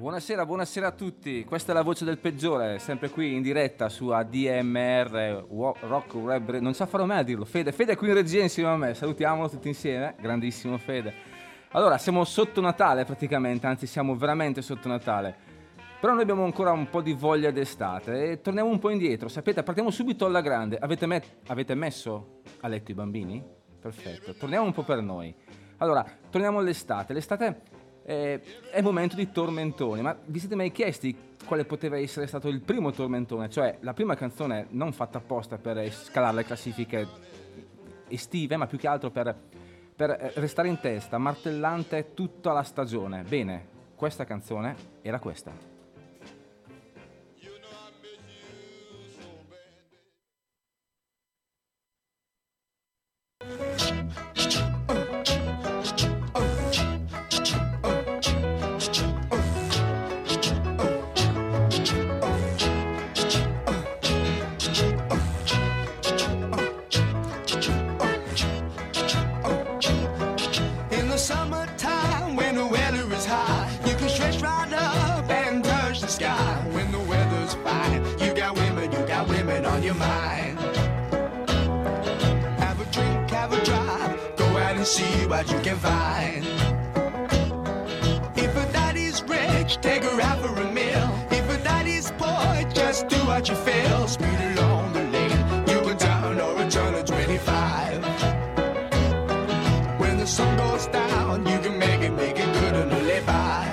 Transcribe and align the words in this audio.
Buonasera, 0.00 0.46
buonasera 0.46 0.86
a 0.86 0.92
tutti. 0.92 1.44
Questa 1.44 1.72
è 1.72 1.74
la 1.74 1.82
voce 1.82 2.06
del 2.06 2.16
peggiore, 2.16 2.78
sempre 2.78 3.10
qui 3.10 3.34
in 3.34 3.42
diretta 3.42 3.90
su 3.90 4.08
ADMR 4.08 5.44
Rock 5.46 6.14
Web. 6.14 6.56
Non 6.56 6.72
sa 6.72 6.86
farò 6.86 7.04
mai 7.04 7.18
a 7.18 7.22
dirlo. 7.22 7.44
Fede, 7.44 7.70
Fede 7.70 7.92
è 7.92 7.96
qui 7.98 8.08
in 8.08 8.14
regia 8.14 8.40
insieme 8.40 8.70
a 8.70 8.78
me. 8.78 8.94
Salutiamolo 8.94 9.50
tutti 9.50 9.68
insieme. 9.68 10.14
Grandissimo 10.18 10.78
Fede. 10.78 11.12
Allora, 11.72 11.98
siamo 11.98 12.24
sotto 12.24 12.62
Natale 12.62 13.04
praticamente, 13.04 13.66
anzi 13.66 13.86
siamo 13.86 14.16
veramente 14.16 14.62
sotto 14.62 14.88
Natale. 14.88 15.36
Però 16.00 16.14
noi 16.14 16.22
abbiamo 16.22 16.44
ancora 16.44 16.72
un 16.72 16.88
po' 16.88 17.02
di 17.02 17.12
voglia 17.12 17.50
d'estate 17.50 18.30
e 18.30 18.40
torniamo 18.40 18.70
un 18.70 18.78
po' 18.78 18.88
indietro. 18.88 19.28
Sapete, 19.28 19.62
partiamo 19.62 19.90
subito 19.90 20.24
alla 20.24 20.40
grande. 20.40 20.78
Avete, 20.78 21.04
met- 21.04 21.40
avete 21.48 21.74
messo 21.74 22.40
a 22.60 22.68
letto 22.68 22.90
i 22.90 22.94
bambini? 22.94 23.44
Perfetto. 23.78 24.32
Torniamo 24.32 24.64
un 24.64 24.72
po' 24.72 24.82
per 24.82 25.02
noi. 25.02 25.34
Allora, 25.76 26.02
torniamo 26.30 26.58
all'estate. 26.58 27.12
L'estate 27.12 27.79
eh, 28.10 28.40
è 28.72 28.80
momento 28.80 29.14
di 29.14 29.30
tormentoni, 29.30 30.02
ma 30.02 30.18
vi 30.24 30.40
siete 30.40 30.56
mai 30.56 30.72
chiesti 30.72 31.16
quale 31.46 31.64
poteva 31.64 31.96
essere 31.96 32.26
stato 32.26 32.48
il 32.48 32.60
primo 32.60 32.90
tormentone? 32.90 33.48
Cioè 33.48 33.78
la 33.82 33.94
prima 33.94 34.16
canzone 34.16 34.66
non 34.70 34.92
fatta 34.92 35.18
apposta 35.18 35.58
per 35.58 35.88
scalare 35.92 36.34
le 36.34 36.44
classifiche 36.44 37.06
estive, 38.08 38.56
ma 38.56 38.66
più 38.66 38.78
che 38.78 38.88
altro 38.88 39.10
per, 39.10 39.32
per 39.94 40.10
eh, 40.10 40.32
restare 40.34 40.66
in 40.66 40.80
testa, 40.80 41.18
martellante 41.18 42.12
tutta 42.12 42.52
la 42.52 42.64
stagione. 42.64 43.22
Bene, 43.22 43.68
questa 43.94 44.24
canzone 44.24 44.74
era 45.02 45.20
questa. 45.20 45.69
What 84.98 85.48
you 85.52 85.60
can 85.60 85.76
find. 85.76 86.44
If 88.36 88.56
a 88.56 88.72
daddy's 88.72 89.22
rich, 89.22 89.78
take 89.80 90.02
her 90.02 90.20
out 90.20 90.40
for 90.40 90.60
a 90.60 90.72
meal. 90.72 91.08
If 91.30 91.48
a 91.48 91.62
daddy's 91.62 92.10
poor, 92.18 92.68
just 92.74 93.06
do 93.06 93.16
what 93.18 93.48
you 93.48 93.54
feel. 93.54 94.08
Speed 94.08 94.40
along 94.50 94.92
the 94.92 95.04
lane, 95.04 95.68
you 95.68 95.80
can 95.80 95.96
down 95.96 96.40
or 96.40 96.56
return 96.56 96.92
to 96.94 97.04
25. 97.04 98.02
When 100.00 100.18
the 100.18 100.26
sun 100.26 100.56
goes 100.56 100.88
down, 100.88 101.46
you 101.46 101.58
can 101.60 101.78
make 101.78 102.00
it, 102.00 102.10
make 102.10 102.36
it 102.36 102.52
good 102.52 102.74
and 102.74 102.90
live 102.90 103.26
by. 103.26 103.66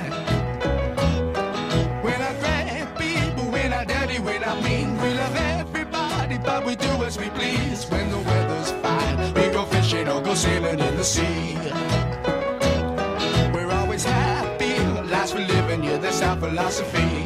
When 2.04 2.22
I 2.22 2.34
grab 2.40 2.98
people, 3.00 3.52
when 3.52 3.74
I 3.74 3.86
daddy, 3.86 4.20
when 4.20 4.44
I 4.44 4.62
mean, 4.62 4.96
we 5.02 5.14
love 5.16 5.36
everybody, 5.36 6.38
but 6.38 6.64
we 6.64 6.76
do 6.76 6.92
as 7.08 7.18
we 7.18 7.30
please. 7.32 7.90
When 7.90 8.12
the 8.12 8.20
weather's 8.20 8.72
fine, 8.84 9.34
we 9.34 9.50
go 9.50 9.66
fishing 9.66 10.08
or 10.08 10.22
go 10.22 10.36
sailing 10.36 10.80
in 10.80 10.87
the 10.98 11.04
sea. 11.04 11.56
We're 13.54 13.72
always 13.72 14.04
happy, 14.04 14.80
last 15.12 15.36
we 15.36 15.46
live 15.46 15.70
in, 15.70 15.84
yeah, 15.84 15.98
that's 15.98 16.24
our 16.24 16.36
philosophy. 16.38 17.17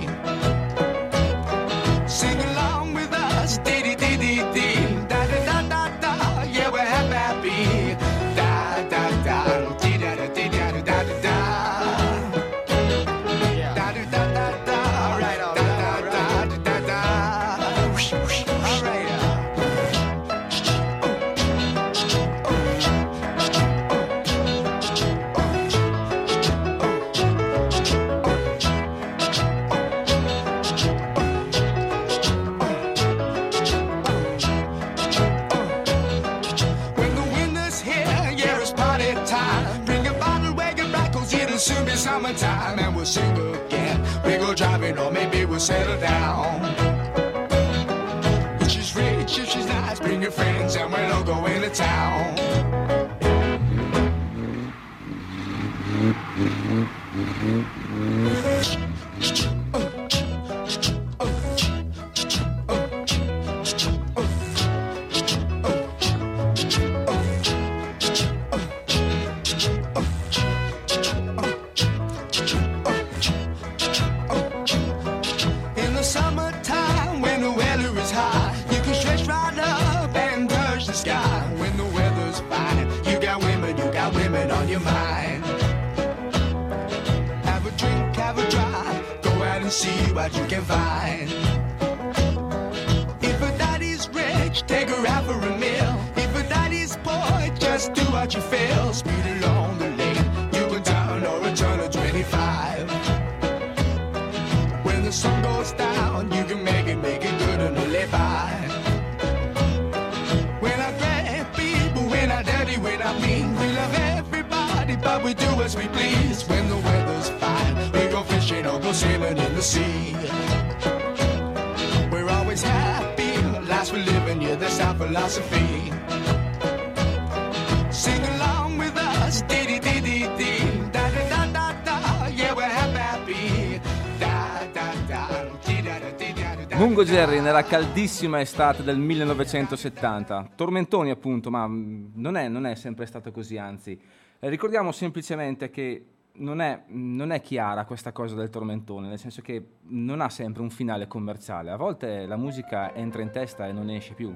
Mungo 136.76 137.04
Jerry 137.04 137.42
nella 137.42 137.64
caldissima 137.64 138.40
estate 138.42 138.84
del 138.84 138.98
1970. 138.98 140.52
Tormentoni 140.56 141.12
appunto, 141.12 141.52
ma 141.52 141.68
non 141.68 142.38
è, 142.38 142.48
non 142.48 142.66
è 142.66 142.76
sempre 142.76 143.06
stato 143.06 143.32
così, 143.32 143.58
anzi. 143.58 144.00
Eh, 144.44 144.50
ricordiamo 144.50 144.92
semplicemente 144.92 145.70
che 145.70 146.06
non 146.38 146.62
è, 146.62 146.86
non 146.88 147.32
è, 147.32 147.42
chiara 147.42 147.86
questa 147.86 148.12
cosa 148.12 148.34
del 148.34 148.50
tormentone, 148.50 149.08
nel 149.08 149.20
senso 149.20 149.44
che 149.44 149.64
non 149.90 150.20
ha 150.20 150.30
sempre 150.30 150.64
un 150.64 150.72
finale 150.72 151.06
commerciale. 151.06 151.70
A 151.70 151.76
volte 151.76 152.26
la 152.26 152.38
musica 152.38 152.92
entra 152.96 153.22
in 153.22 153.30
testa 153.30 153.68
e 153.68 153.72
non 153.72 153.86
ne 153.86 153.98
esce 153.98 154.16
più. 154.16 154.34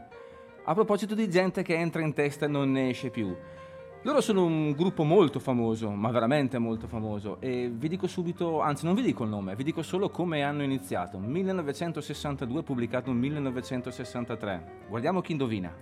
A 0.66 0.74
proposito 0.76 1.16
di 1.16 1.28
gente 1.28 1.64
che 1.64 1.74
entra 1.74 2.04
in 2.04 2.14
testa 2.14 2.46
e 2.46 2.48
non 2.48 2.72
ne 2.72 2.90
esce 2.90 3.10
più. 3.10 3.36
Loro 4.04 4.22
sono 4.22 4.46
un 4.46 4.74
gruppo 4.74 5.04
molto 5.04 5.40
famoso, 5.40 5.90
ma 5.90 6.12
veramente 6.12 6.60
molto 6.60 6.86
famoso, 6.86 7.42
e 7.42 7.72
vi 7.74 7.88
dico 7.88 8.06
subito, 8.06 8.62
anzi 8.62 8.86
non 8.86 8.94
vi 8.94 9.02
dico 9.02 9.24
il 9.24 9.30
nome, 9.30 9.56
vi 9.56 9.64
dico 9.64 9.82
solo 9.82 10.12
come 10.12 10.44
hanno 10.44 10.62
iniziato. 10.62 11.18
1962 11.18 12.62
pubblicato 12.62 13.10
nel 13.10 13.18
1963. 13.18 14.84
Guardiamo 14.88 15.22
chi 15.22 15.32
indovina. 15.32 15.74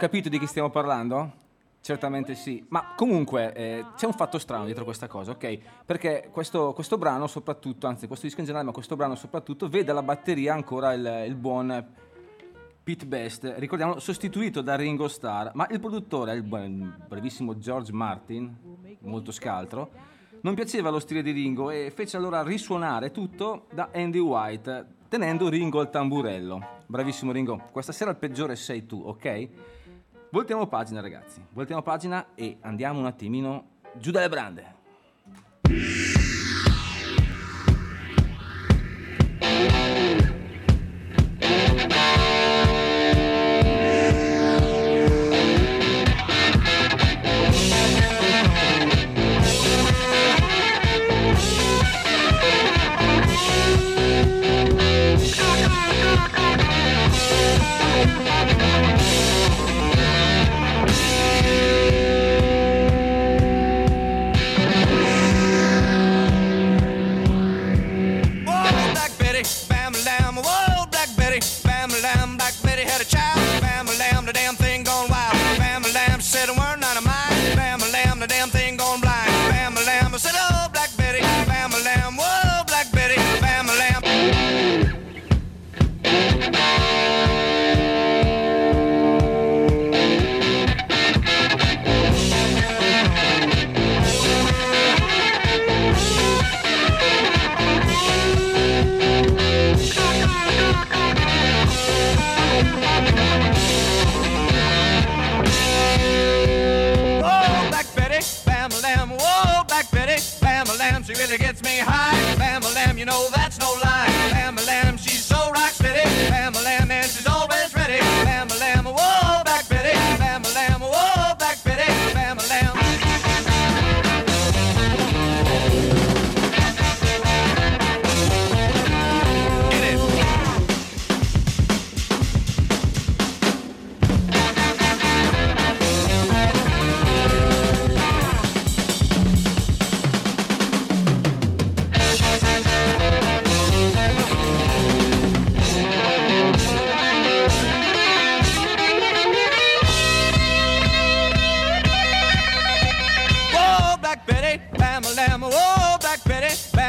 Capito 0.00 0.30
di 0.30 0.38
chi 0.38 0.46
stiamo 0.46 0.70
parlando? 0.70 1.32
Certamente 1.82 2.34
sì, 2.34 2.64
ma 2.70 2.94
comunque 2.96 3.52
eh, 3.52 3.84
c'è 3.96 4.06
un 4.06 4.14
fatto 4.14 4.38
strano 4.38 4.64
dietro 4.64 4.84
questa 4.84 5.06
cosa, 5.08 5.32
ok? 5.32 5.58
Perché 5.84 6.30
questo, 6.32 6.72
questo, 6.72 6.96
brano 6.96 7.26
soprattutto, 7.26 7.86
anzi 7.86 8.06
questo 8.06 8.24
disco 8.24 8.40
in 8.40 8.46
generale, 8.46 8.68
ma 8.68 8.72
questo 8.74 8.96
brano 8.96 9.14
soprattutto, 9.14 9.68
vede 9.68 9.90
alla 9.90 10.02
batteria 10.02 10.54
ancora 10.54 10.94
il, 10.94 11.24
il 11.26 11.34
buon 11.34 11.86
Pete 12.82 13.04
Best, 13.04 13.52
ricordiamo, 13.58 13.98
sostituito 13.98 14.62
da 14.62 14.74
Ringo 14.74 15.06
Starr, 15.06 15.50
ma 15.52 15.66
il 15.70 15.80
produttore, 15.80 16.32
il, 16.32 16.44
il 16.44 16.94
brevissimo 17.06 17.58
George 17.58 17.92
Martin, 17.92 18.96
molto 19.00 19.32
scaltro, 19.32 19.90
non 20.40 20.54
piaceva 20.54 20.88
lo 20.88 20.98
stile 20.98 21.20
di 21.22 21.32
Ringo 21.32 21.68
e 21.70 21.92
fece 21.94 22.16
allora 22.16 22.42
risuonare 22.42 23.10
tutto 23.10 23.66
da 23.70 23.90
Andy 23.92 24.18
White, 24.18 24.86
tenendo 25.08 25.50
Ringo 25.50 25.80
al 25.80 25.90
tamburello. 25.90 26.78
Bravissimo 26.86 27.32
Ringo, 27.32 27.68
questa 27.70 27.92
sera 27.92 28.10
il 28.10 28.16
peggiore 28.16 28.56
sei 28.56 28.86
tu, 28.86 29.02
ok? 29.04 29.48
Voltiamo 30.32 30.68
pagina 30.68 31.00
ragazzi, 31.00 31.44
voltiamo 31.52 31.82
pagina 31.82 32.24
e 32.36 32.58
andiamo 32.60 33.00
un 33.00 33.06
attimino 33.06 33.64
giù 33.94 34.12
dalle 34.12 34.28
brande. 34.28 34.74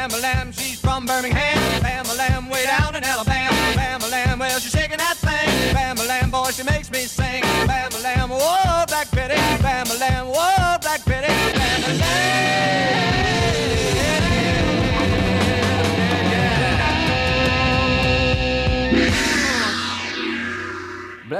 Bama 0.02 0.20
Lamb, 0.20 0.50
she's 0.50 0.80
from 0.80 1.06
Birmingham. 1.06 1.80
Bama 1.80 2.18
Lamb, 2.18 2.48
way 2.48 2.64
down 2.64 2.96
in 2.96 3.04
Alabama. 3.04 3.56
Bama 3.76 4.10
Lamb, 4.10 4.40
well, 4.40 4.58
she's 4.58 4.72
shaking 4.72 4.98
that 4.98 5.16
thing. 5.18 5.76
Bama 5.76 6.08
Lamb, 6.08 6.28
boy, 6.28 6.50
she 6.50 6.64
makes 6.64 6.90
me 6.90 7.04
sing. 7.04 7.40
Bama 7.68 8.02
Lamb, 8.02 8.30
whoa. 8.30 8.71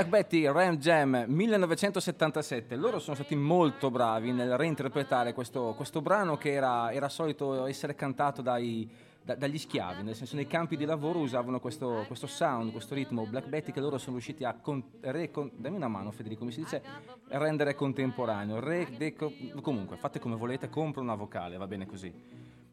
Betty 0.09 0.47
Ram 0.47 0.79
Jam 0.79 1.27
1977. 1.29 2.77
Loro 2.77 2.99
sono 2.99 3.15
stati 3.15 3.37
molto 3.37 3.91
bravi 3.91 4.33
nel 4.33 4.57
reinterpretare 4.57 5.35
questo, 5.35 5.75
questo 5.77 6.01
brano 6.01 6.39
che 6.39 6.53
era, 6.53 6.91
era, 6.91 7.11
solito 7.11 7.67
essere 7.67 7.95
cantato 7.95 8.41
dai, 8.41 8.89
da, 9.23 9.35
dagli 9.35 9.59
schiavi, 9.59 10.03
nel 10.03 10.15
senso 10.15 10.35
nei 10.37 10.47
campi 10.47 10.79
di 10.79 10.87
lavoro 10.87 11.19
usavano 11.19 11.61
questo, 11.61 12.05
questo 12.07 12.27
sound, 12.27 12.73
questo 12.73 12.95
ritmo 12.95 13.27
Black 13.27 13.49
Betty 13.49 13.71
che 13.71 13.81
loro 13.81 13.99
sono 13.99 14.13
riusciti 14.13 14.45
a 14.45 14.55
con, 14.55 14.83
re, 15.03 15.31
con, 15.31 15.51
dammi 15.55 15.77
una 15.77 15.89
mano 15.89 16.11
Federico, 16.11 16.41
come 16.41 16.53
si 16.53 16.61
dice, 16.61 16.83
rendere 17.29 17.75
contemporaneo. 17.75 18.61
Re, 18.61 18.89
deco, 18.97 19.31
comunque, 19.61 19.99
fate 19.99 20.19
come 20.19 20.37
volete, 20.37 20.71
compro 20.71 21.03
una 21.03 21.17
vocale, 21.17 21.59
va 21.59 21.67
bene 21.67 21.85
così. 21.85 22.11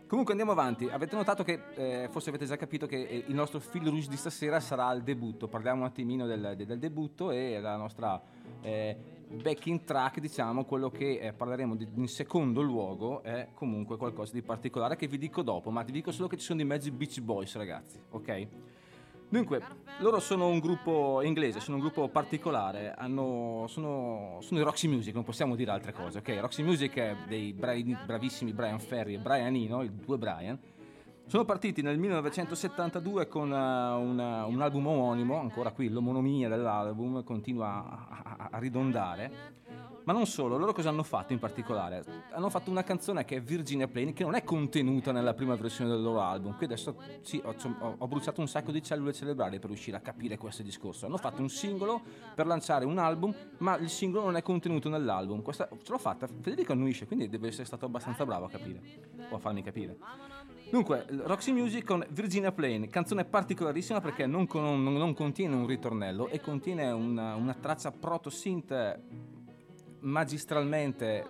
Comunque 0.10 0.34
andiamo 0.34 0.54
avanti. 0.54 0.90
Avete 0.90 1.16
notato 1.16 1.44
che, 1.44 1.60
eh, 1.76 2.08
forse 2.10 2.30
avete 2.30 2.46
già 2.46 2.56
capito 2.56 2.88
che 2.88 3.04
eh, 3.04 3.26
il 3.28 3.36
nostro 3.36 3.60
fil 3.60 3.86
rouge 3.88 4.10
di 4.10 4.18
stasera 4.18 4.60
sarà 4.60 4.92
il 4.94 5.04
debutto. 5.04 5.48
Parliamo 5.48 5.82
un 5.82 5.86
attimino 5.86 6.26
del, 6.26 6.56
del 6.58 6.80
debutto 6.80 7.30
e 7.30 7.60
la 7.60 7.76
nostra 7.76 8.20
eh, 8.62 8.98
backing 9.28 9.84
track, 9.84 10.20
diciamo, 10.20 10.66
quello 10.66 10.90
che 10.90 11.20
eh, 11.20 11.32
parleremo 11.32 11.76
di, 11.76 11.88
in 11.94 12.08
secondo 12.08 12.62
luogo 12.62 13.22
è 13.22 13.50
comunque 13.54 13.98
qualcosa 13.98 14.34
di 14.34 14.42
particolare 14.42 14.96
che 14.96 15.06
vi 15.06 15.20
dico 15.20 15.44
dopo, 15.44 15.70
ma 15.70 15.84
ti 15.84 15.92
dico 15.92 16.12
solo 16.12 16.28
che 16.28 16.38
ci 16.38 16.44
sono 16.44 16.58
di 16.58 16.66
mezzo 16.66 16.88
i 16.88 16.92
Beach 16.92 17.22
Boys, 17.22 17.56
ragazzi, 17.56 18.02
ok? 18.10 18.48
Dunque, 19.32 19.62
loro 20.00 20.20
sono 20.20 20.48
un 20.48 20.58
gruppo 20.58 21.22
inglese, 21.22 21.60
sono 21.60 21.78
un 21.78 21.84
gruppo 21.84 22.08
particolare, 22.08 22.96
hanno, 22.98 23.66
sono, 23.68 24.40
sono, 24.42 24.60
i 24.60 24.64
Roxy 24.64 24.88
Music, 24.88 25.14
non 25.14 25.24
possiamo 25.24 25.56
dire 25.56 25.70
altre 25.70 25.94
cose, 25.94 26.18
ok? 26.18 26.38
Roxy 26.40 26.64
Music 26.64 26.96
è 26.96 27.16
dei 27.28 27.54
bravi, 27.54 27.96
bravissimi 28.06 28.54
Brian 28.54 28.80
Ferry 28.80 29.14
e 29.14 29.20
Brian 29.20 29.54
Eno, 29.54 29.84
i 29.84 29.92
due 29.94 30.18
Brian. 30.18 30.58
Sono 31.28 31.46
partiti 31.46 31.84
nel 31.84 32.00
1972 32.00 33.28
con 33.28 33.52
uh, 33.52 34.02
una, 34.02 34.46
un 34.46 34.62
album 34.62 34.88
omonimo, 34.88 35.40
ancora 35.40 35.70
qui 35.70 35.90
l'omonomia 35.90 36.50
dell'album 36.50 37.24
continua 37.24 38.08
a, 38.10 38.24
a, 38.36 38.50
a 38.50 38.58
ridondare 38.58 39.58
ma 40.10 40.16
non 40.16 40.26
solo, 40.26 40.58
loro 40.58 40.74
cosa 40.74 40.90
hanno 40.90 41.04
fatto 41.04 41.34
in 41.34 41.40
particolare? 41.40 42.04
Hanno 42.32 42.50
fatto 42.50 42.72
una 42.72 42.84
canzone 42.84 43.26
che 43.26 43.36
è 43.36 43.42
Virginia 43.44 43.88
Plain, 43.88 44.12
che 44.12 44.24
non 44.24 44.34
è 44.34 44.44
contenuta 44.44 45.12
nella 45.12 45.36
prima 45.36 45.54
versione 45.54 45.92
del 45.92 46.02
loro 46.02 46.22
album. 46.22 46.56
Qui 46.56 46.66
adesso 46.66 46.96
sì, 47.22 47.40
ho, 47.46 47.56
ho, 47.96 48.08
bruciato 48.08 48.42
un 48.42 48.48
sacco 48.48 48.72
di 48.72 48.82
cellule 48.82 49.14
cerebrali 49.14 49.60
per 49.60 49.70
riuscire 49.70 49.98
a 49.98 50.00
capire 50.00 50.36
questo 50.36 50.64
discorso. 50.64 51.06
Hanno 51.06 51.18
fatto 51.18 51.44
un 51.44 51.50
singolo 51.50 52.02
per 52.34 52.48
lanciare 52.48 52.86
un 52.86 52.98
album, 52.98 53.36
ma 53.60 53.78
il 53.78 53.88
singolo 53.88 54.26
non 54.26 54.36
è 54.36 54.42
contenuto 54.42 54.90
nell'album. 54.90 55.44
Questa 55.44 55.70
ce 55.70 55.92
l'ho 55.92 56.00
fatta, 56.00 56.26
Federico 56.26 56.72
annuisce, 56.72 57.06
quindi 57.06 57.30
deve 57.30 57.50
essere 57.50 57.66
stato 57.66 57.86
abbastanza 57.86 58.26
bravo 58.26 58.46
a 58.46 58.50
capire, 58.50 58.82
o 59.30 59.36
a 59.36 59.40
farmi 59.40 59.62
capire. 59.62 59.96
Dunque, 60.72 61.06
Roxy 61.24 61.52
Music 61.52 61.86
con 61.86 62.04
Virginia 62.10 62.52
Plain, 62.52 62.90
canzone 62.90 63.26
particolarissima 63.26 64.02
perché 64.02 64.26
non, 64.26 64.48
non, 64.54 64.82
non 64.82 65.14
contiene 65.14 65.54
un 65.54 65.68
ritornello 65.68 66.30
e 66.30 66.42
contiene 66.42 66.90
una, 66.90 67.36
una 67.36 67.54
traccia 67.54 67.92
proto-synth 67.92 69.38
magistralmente 70.02 71.26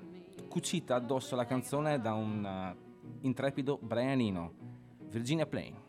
cucita 0.47 0.95
addosso 0.95 1.33
alla 1.33 1.45
canzone 1.45 1.99
da 1.99 2.13
un 2.13 2.43
uh, 2.43 3.25
intrepido 3.25 3.77
Brianino, 3.81 4.53
Virginia 5.09 5.45
Plain. 5.45 5.88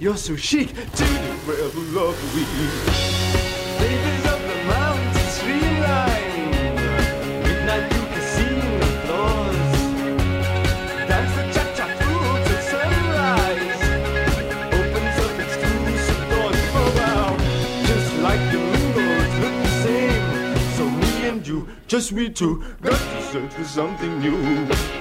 You're 0.00 0.16
so 0.16 0.34
chic 0.34 0.68
to 0.68 0.74
the 0.74 1.36
rebel 1.44 1.84
we. 2.34 2.40
Of 4.24 4.40
the 4.48 4.56
midnight 7.44 7.92
through 7.92 8.08
casino 8.14 8.70
floors. 9.04 9.72
Dance 11.06 11.34
the 11.36 11.44
cha-cha 11.52 11.86
through 12.00 12.62
sunrise. 12.72 13.82
Opens 14.72 15.16
up 15.20 15.34
exclusive 15.38 16.22
doors 16.30 16.64
wow. 16.96 17.36
Just 17.84 18.10
like 18.22 18.42
the 18.52 18.58
look 19.42 19.56
the 19.62 19.72
same. 19.82 20.24
So 20.78 20.88
me 20.88 21.28
and 21.28 21.46
you, 21.46 21.68
just 21.86 22.14
got 22.80 22.98
to 22.98 23.22
search 23.24 23.52
for 23.52 23.64
something 23.64 24.18
new. 24.18 24.99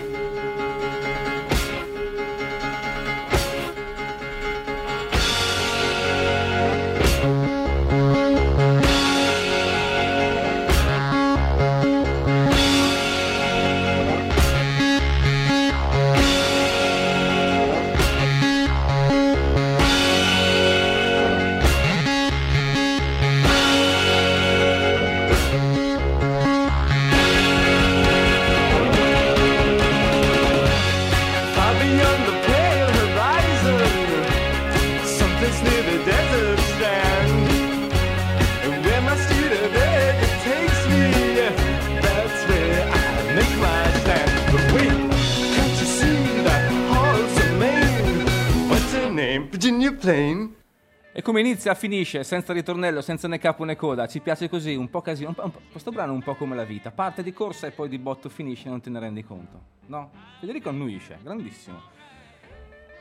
Inizia 51.59 51.75
finisce, 51.75 52.23
senza 52.23 52.53
ritornello, 52.53 53.01
senza 53.01 53.27
né 53.27 53.37
capo 53.37 53.65
né 53.65 53.75
coda. 53.75 54.07
Ci 54.07 54.21
piace 54.21 54.47
così, 54.47 54.75
un 54.75 54.89
po' 54.89 55.01
casino. 55.01 55.27
un 55.29 55.35
po'- 55.35 55.43
un 55.43 55.51
po'- 55.51 55.59
questo 55.71 55.91
brano 55.91 56.13
è 56.13 56.15
un 56.15 56.21
po' 56.23 56.35
come 56.35 56.55
la 56.55 56.63
vita. 56.63 56.89
Parte 56.89 57.21
di 57.21 57.33
corsa 57.33 57.67
e 57.67 57.71
poi 57.71 57.89
di 57.89 57.97
botto 57.97 58.29
finisce, 58.29 58.69
non 58.69 58.79
te 58.79 58.89
ne 58.89 58.97
rendi 58.99 59.23
conto. 59.25 59.59
No? 59.87 60.09
Federico 60.39 60.69
annuisce, 60.69 61.17
grandissimo. 61.21 61.81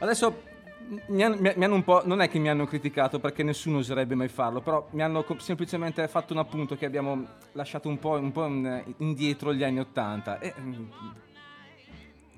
Adesso 0.00 0.42
mi 1.06 1.22
hanno, 1.22 1.36
mi- 1.38 1.64
hanno 1.64 1.74
un 1.76 1.84
po'. 1.84 2.02
Non 2.04 2.20
è 2.20 2.28
che 2.28 2.40
mi 2.40 2.48
hanno 2.48 2.66
criticato 2.66 3.20
perché 3.20 3.44
nessuno 3.44 3.78
oserebbe 3.78 4.16
mai 4.16 4.28
farlo, 4.28 4.60
però 4.60 4.88
mi 4.90 5.02
hanno 5.02 5.24
semplicemente 5.38 6.06
fatto 6.08 6.32
un 6.32 6.40
appunto 6.40 6.76
che 6.76 6.84
abbiamo 6.84 7.24
lasciato 7.52 7.88
un 7.88 8.00
po', 8.00 8.18
un 8.18 8.32
po' 8.32 8.46
in- 8.46 8.94
indietro 8.98 9.54
gli 9.54 9.62
anni 9.62 9.78
Ottanta. 9.78 10.40
E, 10.40 10.52
mm, 10.58 10.88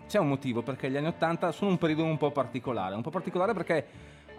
c'è 0.06 0.18
un 0.18 0.28
motivo 0.28 0.60
perché 0.60 0.90
gli 0.90 0.96
anni 0.98 1.06
80 1.06 1.50
sono 1.52 1.70
un 1.70 1.78
periodo 1.78 2.04
un 2.04 2.18
po' 2.18 2.30
particolare, 2.30 2.94
un 2.94 3.00
po' 3.02 3.10
particolare 3.10 3.54
perché 3.54 3.86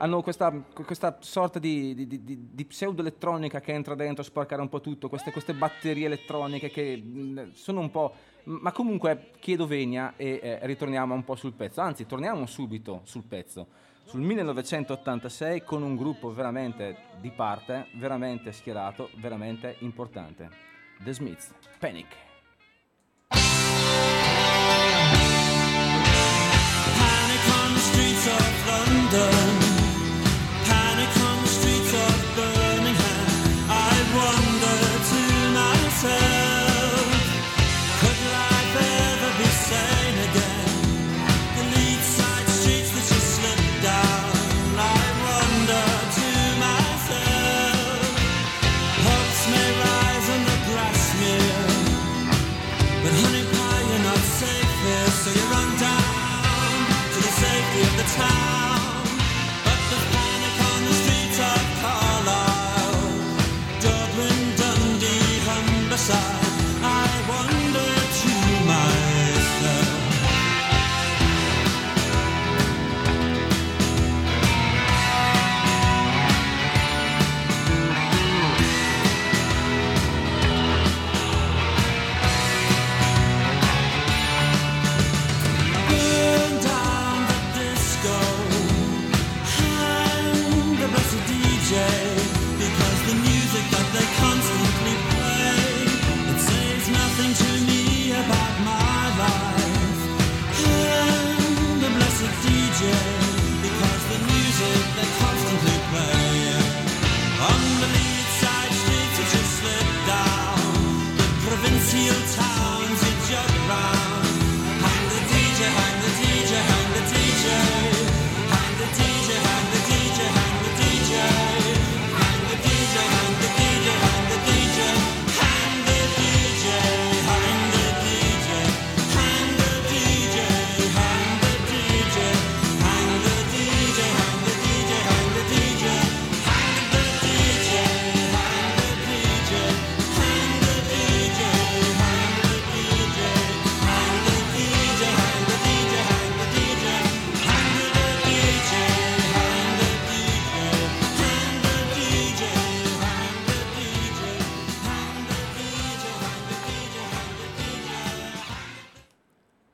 hanno 0.02 0.22
questa, 0.24 0.52
questa 0.52 1.18
sorta 1.20 1.60
di, 1.60 1.94
di, 1.94 2.08
di- 2.08 2.50
di- 2.52 2.66
pseudo-elettronica 2.66 3.60
che 3.62 3.72
entra 3.72 3.94
dentro 3.94 4.24
a 4.24 4.26
sporcare 4.26 4.62
un 4.62 4.70
po' 4.70 4.82
tutto, 4.82 5.10
queste, 5.10 5.32
queste 5.32 5.54
batterie 5.54 6.08
elettroniche 6.08 6.70
che 6.70 6.98
mh, 6.98 7.52
sono 7.54 7.80
un 7.80 7.92
po'... 7.92 8.14
Ma 8.44 8.72
comunque 8.72 9.30
chiedo 9.40 9.68
venia 9.68 10.14
e 10.18 10.40
eh, 10.42 10.60
ritorniamo 10.64 11.14
un 11.14 11.24
po' 11.24 11.36
sul 11.36 11.54
pezzo, 11.54 11.80
anzi 11.82 12.08
torniamo 12.08 12.48
subito 12.48 13.02
sul 13.04 13.24
pezzo, 13.24 13.68
sul 14.04 14.22
1986 14.22 15.64
con 15.64 15.84
un 15.84 15.96
gruppo 15.96 16.34
veramente 16.34 16.98
di 17.20 17.30
parte, 17.30 17.86
veramente 17.94 18.52
schierato, 18.52 19.10
veramente 19.18 19.76
importante. 19.80 20.50
The 21.04 21.14
Smiths. 21.14 21.54
Panic 21.78 22.08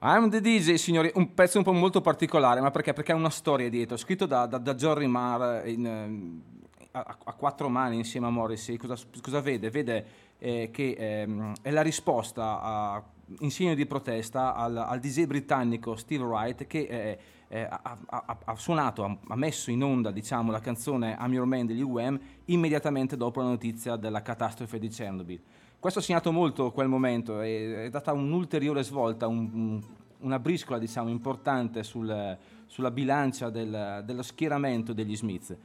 I'm 0.09 0.29
the 0.29 0.39
DJ, 0.39 0.75
signori, 0.75 1.11
un 1.15 1.33
pezzo 1.33 1.57
un 1.57 1.65
po' 1.65 1.73
molto 1.73 1.99
particolare, 1.99 2.61
ma 2.61 2.71
perché? 2.71 2.93
Perché 2.93 3.11
ha 3.11 3.15
una 3.15 3.29
storia 3.29 3.67
dietro, 3.67 3.97
scritto 3.97 4.25
da, 4.25 4.45
da, 4.45 4.57
da 4.57 4.73
Jory 4.73 5.05
Marr 5.05 5.67
in, 5.67 5.85
eh, 5.85 6.87
a, 6.91 7.17
a 7.25 7.33
quattro 7.33 7.67
mani 7.67 7.97
insieme 7.97 8.27
a 8.27 8.29
Morrissey. 8.29 8.77
Cosa, 8.77 8.95
cosa 9.21 9.41
vede? 9.41 9.69
Vede 9.69 10.05
eh, 10.37 10.69
che 10.71 10.95
ehm, 10.97 11.55
è 11.61 11.71
la 11.71 11.81
risposta 11.81 12.61
a, 12.61 13.03
in 13.39 13.51
segno 13.51 13.73
di 13.73 13.85
protesta 13.85 14.55
al, 14.55 14.77
al 14.77 14.99
DJ 15.01 15.25
britannico 15.25 15.97
Steve 15.97 16.23
Wright 16.23 16.67
che 16.67 16.87
eh, 16.89 17.17
eh, 17.49 17.67
ha, 17.69 17.97
ha- 18.05 18.37
ha 18.45 18.55
suonato, 18.55 19.03
ha, 19.03 19.17
ha 19.27 19.35
messo 19.35 19.71
in 19.71 19.83
onda 19.83 20.11
diciamo, 20.11 20.51
la 20.51 20.61
canzone 20.61 21.17
I'm 21.19 21.33
Your 21.33 21.45
Man 21.45 21.65
degli 21.65 21.81
UM 21.81 22.17
immediatamente 22.45 23.17
dopo 23.17 23.41
la 23.41 23.47
notizia 23.47 23.97
della 23.97 24.21
catastrofe 24.21 24.79
di 24.79 24.87
Chernobyl. 24.87 25.41
Questo 25.79 25.99
ha 25.99 26.01
segnato 26.01 26.31
molto 26.31 26.71
quel 26.71 26.87
momento, 26.87 27.39
è, 27.39 27.85
è 27.85 27.89
data 27.89 28.11
un'ulteriore 28.11 28.83
svolta, 28.83 29.27
un- 29.27 29.49
un- 29.53 29.83
una 30.19 30.39
briscola 30.39 30.79
diciamo, 30.79 31.09
importante 31.09 31.83
sul- 31.83 32.37
sulla 32.65 32.91
bilancia 32.91 33.49
del- 33.49 34.01
dello 34.03 34.23
schieramento 34.23 34.91
degli 34.93 35.15
Smith. 35.15 35.55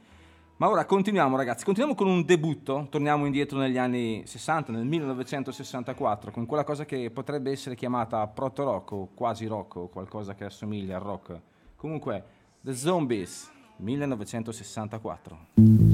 Ma 0.57 0.69
ora 0.69 0.85
continuiamo 0.85 1.35
ragazzi, 1.35 1.65
continuiamo 1.65 1.97
con 1.97 2.07
un 2.07 2.23
debutto, 2.23 2.85
torniamo 2.89 3.25
indietro 3.25 3.57
negli 3.57 3.77
anni 3.79 4.21
60, 4.25 4.71
nel 4.71 4.85
1964, 4.85 6.31
con 6.31 6.45
quella 6.45 6.63
cosa 6.63 6.85
che 6.85 7.09
potrebbe 7.09 7.49
essere 7.51 7.75
chiamata 7.75 8.25
proto 8.27 8.63
rock 8.63 8.91
o 8.91 9.09
quasi 9.15 9.47
rock 9.47 9.75
o 9.77 9.87
qualcosa 9.89 10.35
che 10.35 10.45
assomiglia 10.45 10.97
al 10.97 11.01
rock. 11.01 11.39
Comunque, 11.75 12.23
The 12.61 12.75
Zombies, 12.75 13.51
1964. 13.77 15.92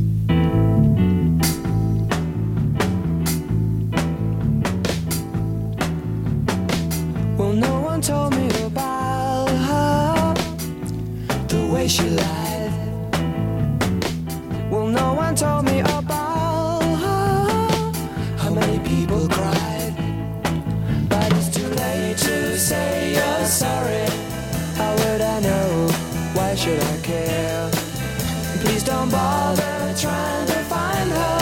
Bother 29.07 29.93
trying 29.95 30.47
to 30.47 30.59
find 30.73 31.11
her. 31.11 31.39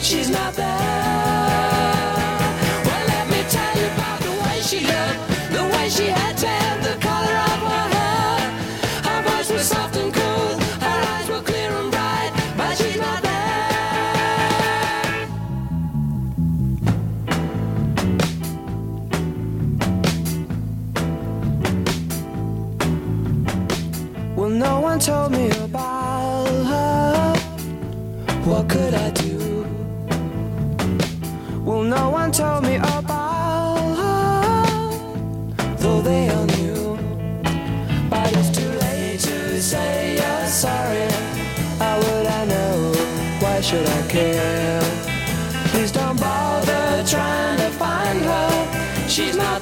She's 0.00 0.28
not 0.30 0.54
there. 0.54 0.66
Well, 2.86 3.04
let 3.14 3.26
me 3.28 3.42
tell 3.48 3.74
you 3.80 3.86
about 3.94 4.20
the 4.20 4.32
way 4.42 4.60
she 4.60 4.80
looked, 4.80 5.20
the 5.56 5.64
way 5.74 5.88
she 5.88 6.06
had 6.06 6.36
the 6.82 6.96
color 7.00 7.36
of 7.52 7.58
her 7.70 7.86
hair. 7.96 8.50
Her 9.08 9.20
voice 9.28 9.50
was 9.50 9.66
soft 9.68 9.96
and 9.96 10.12
cool, 10.12 10.58
her 10.86 11.00
eyes 11.14 11.28
were 11.28 11.42
clear 11.42 11.70
and 11.70 11.90
bright, 11.90 12.32
but 12.56 12.76
she's 12.76 12.98
not 12.98 13.22
there. 13.22 13.42
Well, 24.36 24.50
no 24.50 24.80
one 24.80 24.98
told 24.98 25.32
me 25.32 25.41
She's 49.12 49.36
not 49.36 49.61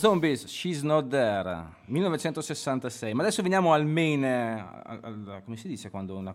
Zombies, 0.00 0.46
She's 0.46 0.80
Not 0.80 1.08
There, 1.08 1.66
1966. 1.84 3.12
Ma 3.12 3.20
adesso 3.20 3.42
veniamo 3.42 3.74
al 3.74 3.84
main, 3.84 4.24
al- 4.24 4.98
al- 5.02 5.42
come 5.44 5.58
si 5.58 5.68
dice 5.68 5.90
quando 5.90 6.16
una, 6.16 6.34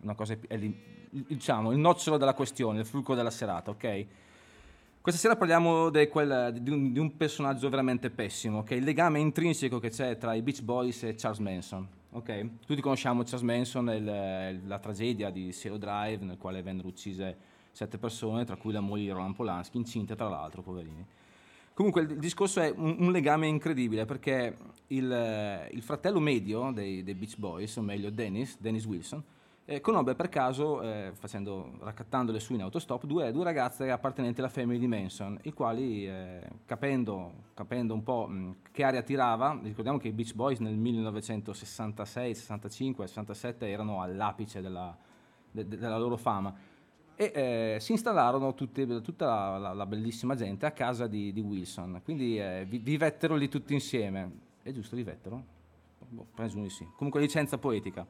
una 0.00 0.14
cosa 0.14 0.32
è, 0.48 0.54
il- 0.54 0.74
diciamo, 1.10 1.70
il 1.72 1.78
nocciolo 1.78 2.16
della 2.16 2.32
questione, 2.32 2.80
il 2.80 2.86
fulcro 2.86 3.14
della 3.14 3.28
serata, 3.30 3.70
ok? 3.72 4.06
Questa 5.02 5.20
sera 5.20 5.36
parliamo 5.36 5.90
quel- 6.10 6.56
di, 6.58 6.70
un, 6.70 6.92
di 6.92 6.98
un 6.98 7.14
personaggio 7.18 7.68
veramente 7.68 8.08
pessimo, 8.08 8.62
che 8.64 8.74
è 8.74 8.78
il 8.78 8.84
legame 8.84 9.20
intrinseco 9.20 9.78
che 9.78 9.90
c'è 9.90 10.16
tra 10.16 10.32
i 10.32 10.40
Beach 10.40 10.62
Boys 10.62 11.02
e 11.02 11.14
Charles 11.14 11.40
Manson. 11.40 11.86
ok? 12.12 12.48
Tutti 12.66 12.80
conosciamo 12.80 13.22
Charles 13.22 13.42
Manson 13.42 13.90
e 13.90 14.60
la 14.66 14.78
tragedia 14.78 15.28
di 15.28 15.52
Cielo 15.52 15.76
Drive, 15.76 16.24
nel 16.24 16.38
quale 16.38 16.62
vennero 16.62 16.88
uccise 16.88 17.36
sette 17.70 17.98
persone, 17.98 18.46
tra 18.46 18.56
cui 18.56 18.72
la 18.72 18.80
moglie 18.80 19.02
di 19.04 19.10
Roland 19.10 19.34
Polanski, 19.34 19.76
incinte 19.76 20.16
tra 20.16 20.30
l'altro, 20.30 20.62
poverini. 20.62 21.04
Comunque 21.76 22.00
il, 22.00 22.16
discorso 22.16 22.62
è 22.62 22.72
un, 22.74 22.96
un 23.00 23.12
legame 23.12 23.46
incredibile 23.48 24.06
perché 24.06 24.56
il, 24.86 25.68
il 25.72 25.82
fratello 25.82 26.20
medio 26.20 26.70
dei, 26.72 27.02
dei 27.02 27.14
Beach 27.14 27.36
Boys, 27.36 27.76
o 27.76 27.82
meglio 27.82 28.08
Dennis, 28.08 28.58
Dennis 28.58 28.86
Wilson, 28.86 29.22
eh, 29.66 29.82
conobbe 29.82 30.14
per 30.14 30.30
caso, 30.30 30.80
eh, 30.80 31.10
facendo, 31.12 31.72
raccattandole 31.80 32.40
su 32.40 32.54
in 32.54 32.62
autostop, 32.62 33.04
due, 33.04 33.30
due 33.30 33.44
ragazze 33.44 33.90
appartenenti 33.90 34.40
alla 34.40 34.48
family 34.48 34.78
di 34.78 34.86
Manson, 34.86 35.38
i 35.42 35.52
quali, 35.52 36.08
eh, 36.08 36.40
capendo, 36.64 37.50
capendo 37.52 37.92
un 37.92 38.02
po' 38.02 38.26
mh, 38.26 38.56
che 38.72 38.82
aria 38.82 39.02
tirava, 39.02 39.60
ricordiamo 39.62 39.98
che 39.98 40.08
i 40.08 40.12
Beach 40.12 40.32
Boys 40.32 40.60
nel 40.60 40.76
1966, 40.76 42.34
65, 42.36 43.06
67 43.06 43.68
erano 43.68 44.00
all'apice 44.00 44.62
della, 44.62 44.96
de- 45.50 45.68
de- 45.68 45.76
della 45.76 45.98
loro 45.98 46.16
fama, 46.16 46.54
e 47.16 47.32
eh, 47.34 47.80
si 47.80 47.92
installarono 47.92 48.54
tutte- 48.54 49.00
tutta 49.00 49.24
la, 49.26 49.58
la- 49.58 49.72
la 49.72 49.86
bellissima 49.86 50.34
gente 50.34 50.66
a 50.66 50.70
casa 50.70 51.06
di, 51.06 51.32
di 51.32 51.40
Wilson. 51.40 52.00
Quindi 52.04 52.38
eh, 52.38 52.66
vi- 52.68 52.78
vivettero 52.78 53.34
lì 53.36 53.48
tutti 53.48 53.72
insieme. 53.72 54.30
È 54.62 54.70
giusto, 54.72 54.94
vivettero? 54.96 55.42
Boh, 56.08 56.26
presumo 56.34 56.62
di 56.64 56.70
sì. 56.70 56.86
Comunque 56.94 57.20
licenza 57.20 57.56
poetica. 57.58 58.06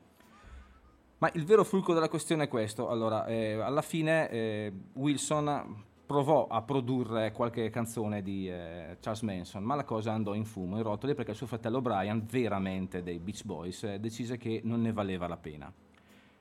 Ma 1.19 1.31
il 1.35 1.45
vero 1.45 1.65
fulcro 1.65 1.95
della 1.95 2.09
questione 2.09 2.45
è 2.45 2.49
questo. 2.49 2.89
Allora, 2.91 3.27
eh, 3.27 3.53
alla 3.53 3.81
fine 3.81 4.29
eh, 4.29 4.73
Wilson 4.95 5.85
provò 6.05 6.47
a 6.47 6.61
produrre 6.63 7.33
qualche 7.33 7.71
canzone 7.71 8.23
di 8.23 8.49
eh, 8.51 8.97
Charles 9.01 9.23
Manson, 9.23 9.63
ma 9.65 9.75
la 9.75 9.85
cosa 9.85 10.13
andò 10.13 10.35
in 10.35 10.45
fumo, 10.45 10.77
in 10.77 10.83
rotoli, 10.83 11.15
perché 11.15 11.33
suo 11.35 11.47
fratello 11.47 11.81
Brian, 11.81 12.25
veramente 12.29 13.03
dei 13.03 13.19
Beach 13.19 13.45
Boys, 13.45 13.83
eh, 13.85 13.99
decise 13.99 14.37
che 14.37 14.61
non 14.65 14.83
ne 14.83 14.93
valeva 14.93 15.27
la 15.27 15.37
pena. 15.37 15.73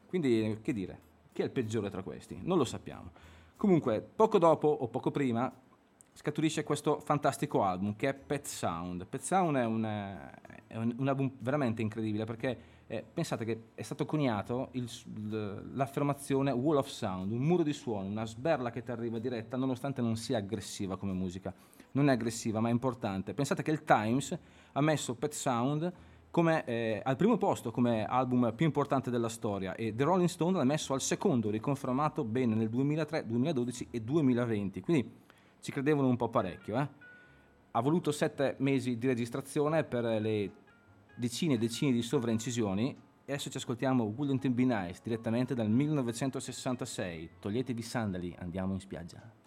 Quindi, 0.08 0.60
che 0.62 0.74
dire, 0.74 1.00
chi 1.36 1.42
è 1.42 1.44
il 1.44 1.52
peggiore 1.52 1.90
tra 1.90 2.02
questi? 2.02 2.40
Non 2.42 2.58
lo 2.58 2.64
sappiamo. 2.64 3.12
Comunque, 3.58 4.00
poco 4.00 4.38
dopo 4.38 4.70
o 4.70 4.88
poco 4.88 5.12
prima 5.12 5.52
scaturisce 6.14 6.64
questo 6.64 7.02
fantastico 7.02 7.62
album 7.62 7.98
che 7.98 8.08
è 8.08 8.14
Pet 8.14 8.46
Sound. 8.46 9.06
Pet 9.06 9.20
Sound 9.20 9.58
è 9.58 9.66
un, 9.66 9.84
eh, 9.84 10.32
è 10.68 10.78
un- 10.78 10.96
un 10.98 11.08
album 11.10 11.30
veramente 11.40 11.82
incredibile 11.82 12.24
perché 12.24 12.58
eh, 12.88 13.04
pensate 13.14 13.44
che 13.44 13.64
è 13.76 13.82
stato 13.82 14.06
coniato 14.06 14.70
il 14.74 14.90
l'affermazione 15.74 16.52
wall 16.52 16.78
of 16.78 16.88
sound, 16.88 17.34
un 17.34 17.42
muro 17.42 17.64
di 17.64 17.74
suono, 17.74 18.08
una 18.08 18.26
sberla 18.26 18.70
che 18.70 18.82
ti 18.82 18.92
arriva 18.92 19.20
diretta 19.20 19.58
nonostante 19.58 20.02
non 20.02 20.16
sia 20.16 20.38
aggressiva 20.38 20.96
come 20.96 21.12
musica. 21.12 21.54
Non 21.92 22.08
è 22.08 22.14
aggressiva 22.14 22.62
ma 22.62 22.70
è 22.70 22.72
importante. 22.72 23.34
Pensate 23.34 23.62
che 23.62 23.72
il 23.72 23.84
Times 23.84 24.38
ha 24.72 24.82
messo 24.82 25.16
Pet 25.16 25.34
Sound 25.34 25.92
come, 26.36 26.66
eh, 26.66 27.00
al 27.02 27.16
primo 27.16 27.38
posto 27.38 27.72
come 27.72 28.04
album 28.04 28.52
più 28.54 28.66
importante 28.66 29.10
della 29.10 29.30
storia 29.30 29.74
e 29.74 29.96
The 29.96 30.04
Rolling 30.04 30.28
Stone 30.28 30.58
l'ha 30.58 30.66
messo 30.66 30.94
al 30.94 31.00
secondo, 31.00 31.50
riconfermato 31.50 32.26
bene 32.26 32.56
nel 32.56 32.68
2003, 32.68 33.26
2012 33.26 33.88
e 33.90 34.02
2020, 34.02 34.82
quindi 34.82 35.10
ci 35.62 35.72
credevano 35.72 36.10
un 36.10 36.18
po' 36.18 36.28
parecchio. 36.28 36.78
eh. 36.78 36.88
Ha 37.72 37.80
voluto 37.80 38.12
sette 38.12 38.56
mesi 38.60 38.98
di 38.98 39.08
registrazione 39.08 39.86
per 39.86 40.04
le 40.04 40.52
decine 41.16 41.54
e 41.54 41.58
decine 41.58 41.94
di 41.94 42.02
sovraincisioni 42.02 42.94
e 43.24 43.32
adesso 43.32 43.50
ci 43.50 43.56
ascoltiamo 43.56 44.04
Wouldn't 44.04 44.44
It 44.44 44.52
Be 44.52 44.66
Nice 44.66 45.00
direttamente 45.02 45.56
dal 45.56 45.70
1966. 45.70 47.30
Toglietevi 47.40 47.80
i 47.80 47.82
sandali, 47.82 48.36
andiamo 48.38 48.74
in 48.74 48.82
spiaggia. 48.82 49.45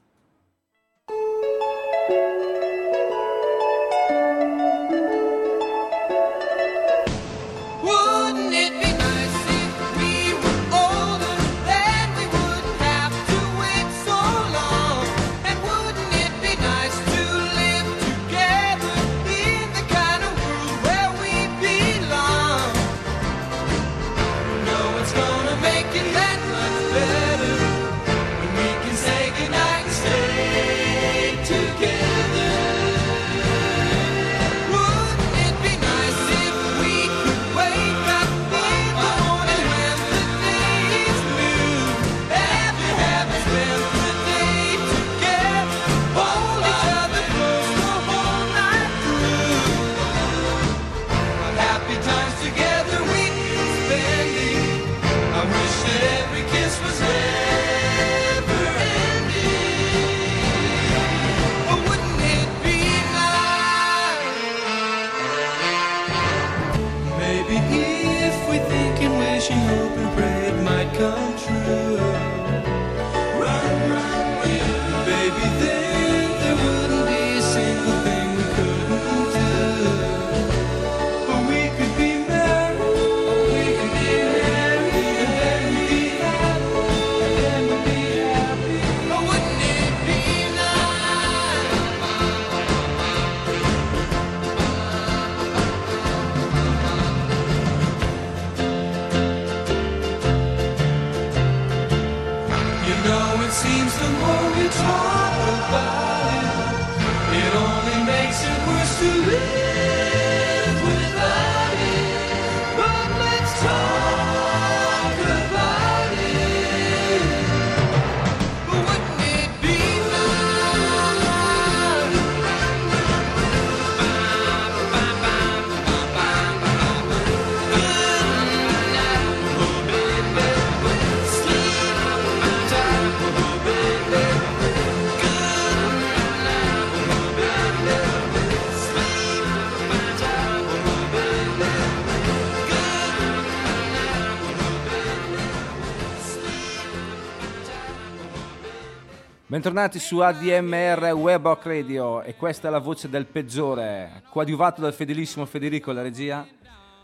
Bentornati 149.59 149.99
su 149.99 150.21
ADMR 150.21 151.14
Web 151.16 151.42
Rock 151.42 151.66
Radio 151.66 152.23
e 152.23 152.37
questa 152.37 152.68
è 152.68 152.71
la 152.71 152.79
voce 152.79 153.09
del 153.09 153.27
peggiore, 153.27 154.23
coadiuvato 154.31 154.81
dal 154.81 154.94
fedelissimo 154.94 155.44
Federico 155.47 155.90
alla 155.90 156.03
regia. 156.03 156.47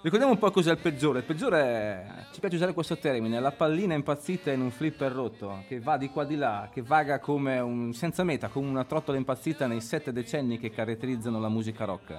Ricordiamo 0.00 0.34
un 0.34 0.38
po' 0.38 0.52
cos'è 0.52 0.70
il 0.70 0.78
peggiore. 0.78 1.18
Il 1.18 1.24
peggiore, 1.24 2.28
ci 2.32 2.38
piace 2.38 2.54
usare 2.54 2.72
questo 2.72 2.96
termine, 2.96 3.40
la 3.40 3.50
pallina 3.50 3.94
impazzita 3.94 4.52
in 4.52 4.60
un 4.60 4.70
flipper 4.70 5.10
rotto, 5.10 5.64
che 5.66 5.80
va 5.80 5.96
di 5.96 6.08
qua 6.10 6.24
di 6.24 6.36
là, 6.36 6.68
che 6.72 6.80
vaga 6.80 7.18
come 7.18 7.58
un 7.58 7.92
senza 7.92 8.22
meta, 8.22 8.46
come 8.46 8.68
una 8.68 8.84
trottola 8.84 9.18
impazzita 9.18 9.66
nei 9.66 9.80
sette 9.80 10.12
decenni 10.12 10.56
che 10.60 10.70
caratterizzano 10.70 11.40
la 11.40 11.48
musica 11.48 11.84
rock. 11.84 12.14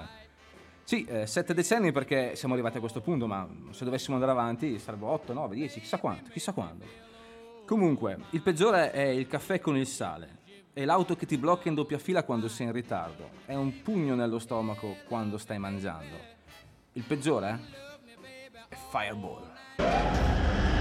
Sì, 0.84 1.06
eh, 1.06 1.28
sette 1.28 1.54
decenni 1.54 1.94
perché 1.94 2.36
siamo 2.36 2.56
arrivati 2.56 2.76
a 2.76 2.82
questo 2.82 3.00
punto, 3.00 3.26
ma 3.26 3.48
se 3.70 3.86
dovessimo 3.86 4.16
andare 4.16 4.34
avanti 4.34 4.80
sarebbero 4.80 5.12
8, 5.12 5.32
9, 5.32 5.56
10, 5.56 5.80
chissà 5.80 5.98
quanto, 5.98 6.30
chissà 6.30 6.52
quando. 6.52 7.05
Comunque, 7.66 8.20
il 8.30 8.44
peggiore 8.44 8.92
è 8.92 9.02
il 9.02 9.26
caffè 9.26 9.60
con 9.60 9.76
il 9.76 9.88
sale. 9.88 10.44
È 10.72 10.86
l'auto 10.86 11.16
che 11.16 11.26
ti 11.26 11.36
blocca 11.36 11.68
in 11.68 11.74
doppia 11.74 11.98
fila 11.98 12.24
quando 12.24 12.48
sei 12.48 12.68
in 12.68 12.72
ritardo. 12.72 13.30
È 13.46 13.56
un 13.56 13.82
pugno 13.82 14.14
nello 14.14 14.38
stomaco 14.38 14.98
quando 15.08 15.40
stai 15.40 15.58
mangiando. 15.58 16.16
Il 16.94 17.04
peggiore 17.08 17.60
è 18.70 18.76
Fireball. 18.92 20.75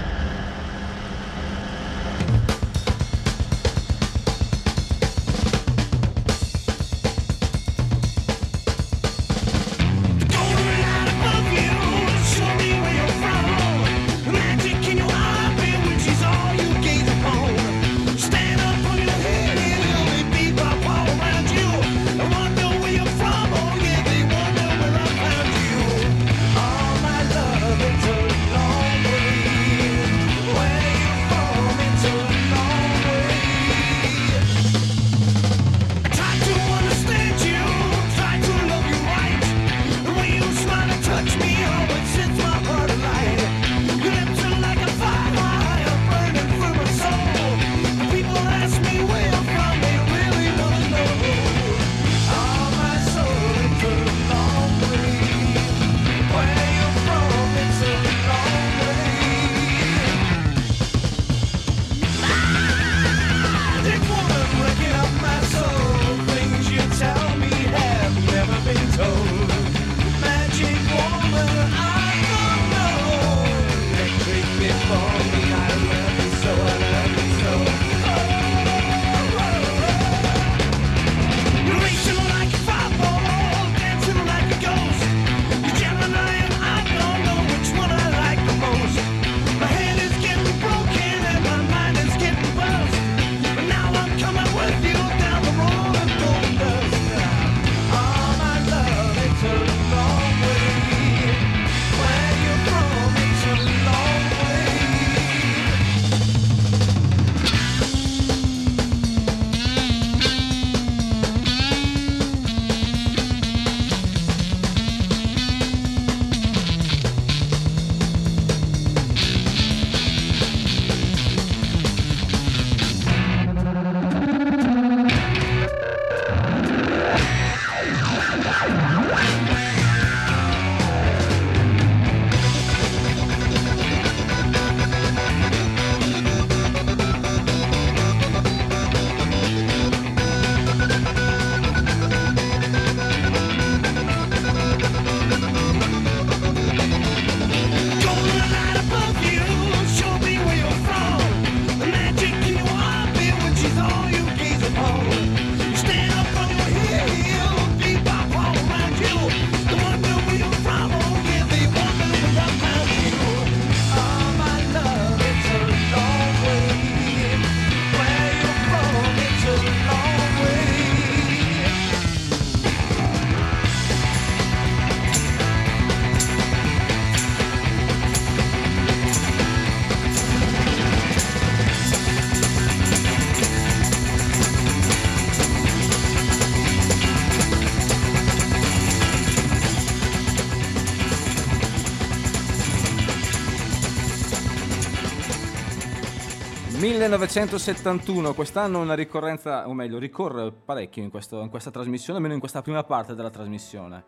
1971, 196.97 198.33
quest'anno 198.33 198.79
una 198.79 198.93
ricorrenza, 198.93 199.67
o 199.67 199.73
meglio, 199.73 199.99
ricorre 199.99 200.51
parecchio 200.53 201.03
in, 201.03 201.09
questo- 201.09 201.41
in 201.41 201.49
questa 201.49 201.69
trasmissione, 201.69 202.15
almeno 202.17 202.33
in 202.35 202.39
questa 202.39 202.61
prima 202.61 202.83
parte 202.83 203.15
della 203.15 203.29
trasmissione. 203.29 204.03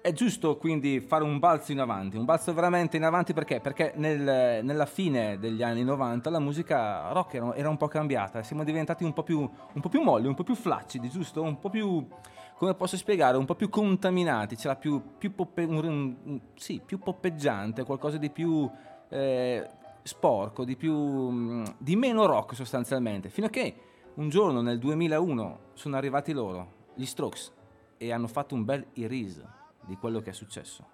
È 0.00 0.12
giusto 0.12 0.56
quindi 0.56 1.00
fare 1.00 1.24
un 1.24 1.38
balzo 1.40 1.72
in 1.72 1.80
avanti, 1.80 2.16
un 2.16 2.24
balzo 2.24 2.52
veramente 2.54 2.96
in 2.96 3.04
avanti 3.04 3.32
perché? 3.32 3.60
Perché 3.60 3.92
nel- 3.96 4.64
nella 4.64 4.86
fine 4.86 5.38
degli 5.38 5.62
anni 5.62 5.82
90 5.84 6.30
la 6.30 6.38
musica 6.40 7.10
rock 7.12 7.34
era, 7.34 7.54
era 7.56 7.68
un 7.68 7.76
po' 7.76 7.88
cambiata, 7.88 8.42
siamo 8.42 8.62
diventati 8.64 9.02
un 9.04 9.12
po' 9.12 9.22
più, 9.24 9.38
un 9.40 9.80
po' 9.80 9.88
più 9.88 10.00
molli, 10.02 10.26
un 10.28 10.34
po' 10.34 10.44
più 10.44 10.54
flaccidi, 10.54 11.08
giusto? 11.08 11.42
Un 11.42 11.58
po' 11.58 11.70
più, 11.70 12.06
come 12.56 12.74
posso 12.74 12.96
spiegare, 12.96 13.36
un 13.36 13.44
po' 13.44 13.54
più 13.56 13.68
contaminati, 13.68 14.54
c'era 14.56 14.76
più, 14.76 15.02
più, 15.18 15.34
poppe- 15.34 15.64
un- 15.64 16.16
un- 16.24 16.40
sì, 16.54 16.80
più 16.84 16.98
poppeggiante, 17.00 17.84
qualcosa 17.84 18.16
di 18.16 18.30
più 18.30 18.68
eh, 19.08 19.68
sporco, 20.02 20.64
di, 20.64 20.76
più, 20.76 20.94
mm, 20.94 21.64
di 21.78 21.96
meno 21.96 22.26
rock 22.26 22.54
sostanzialmente, 22.54 23.28
fino 23.28 23.46
a 23.46 23.50
che 23.50 23.74
un 24.14 24.28
giorno 24.28 24.60
nel 24.60 24.78
2001 24.78 25.58
sono 25.74 25.96
arrivati 25.96 26.32
loro, 26.32 26.90
gli 26.94 27.04
Strokes, 27.04 27.52
e 27.96 28.12
hanno 28.12 28.26
fatto 28.26 28.54
un 28.54 28.64
bel 28.64 28.86
iris 28.94 29.42
di 29.80 29.96
quello 29.96 30.20
che 30.20 30.30
è 30.30 30.34
successo. 30.34 30.86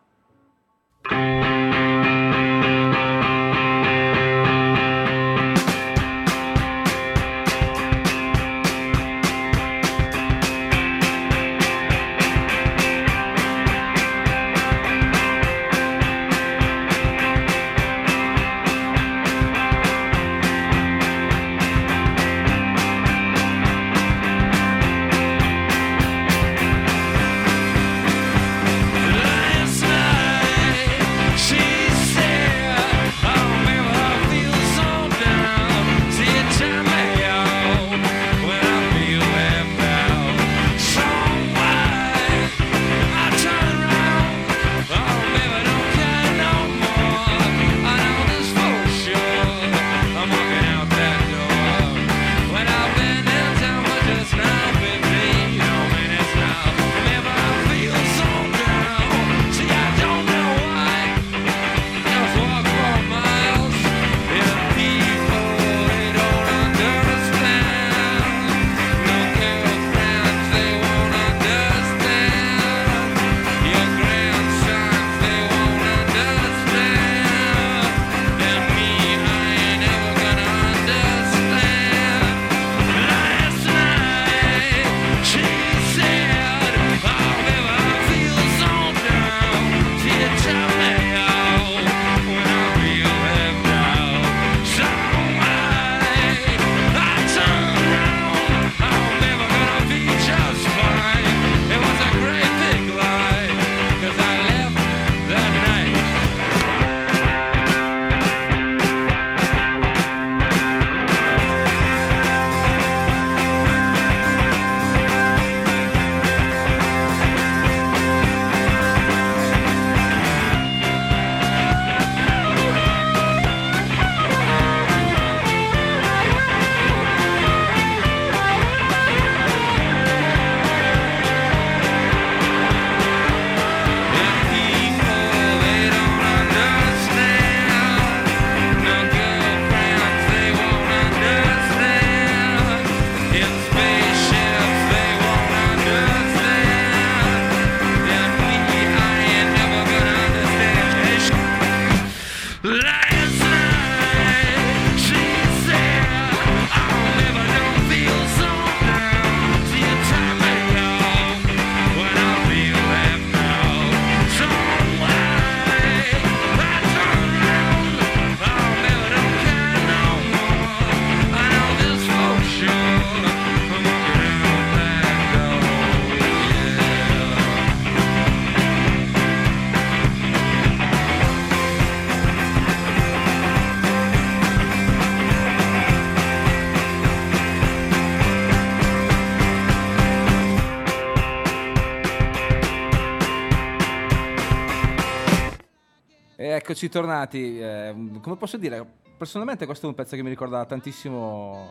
Eccoci 196.68 196.90
tornati. 196.90 197.58
eh, 197.58 197.94
come 198.20 198.36
posso 198.36 198.58
dire? 198.58 198.86
Personalmente 199.16 199.64
questo 199.64 199.86
è 199.86 199.88
un 199.88 199.94
pezzo 199.94 200.16
che 200.16 200.22
mi 200.22 200.28
ricorda 200.28 200.66
tantissimo 200.66 201.66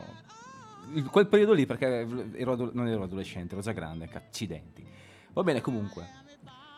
quel 1.11 1.27
periodo 1.27 1.53
lì 1.53 1.67
perché 1.67 2.07
ero 2.33 2.71
non 2.73 2.87
ero 2.87 3.03
adolescente, 3.03 3.53
ero 3.53 3.61
già 3.61 3.73
grande, 3.73 4.09
accidenti. 4.11 4.83
Va 5.33 5.43
bene, 5.43 5.61
comunque. 5.61 6.03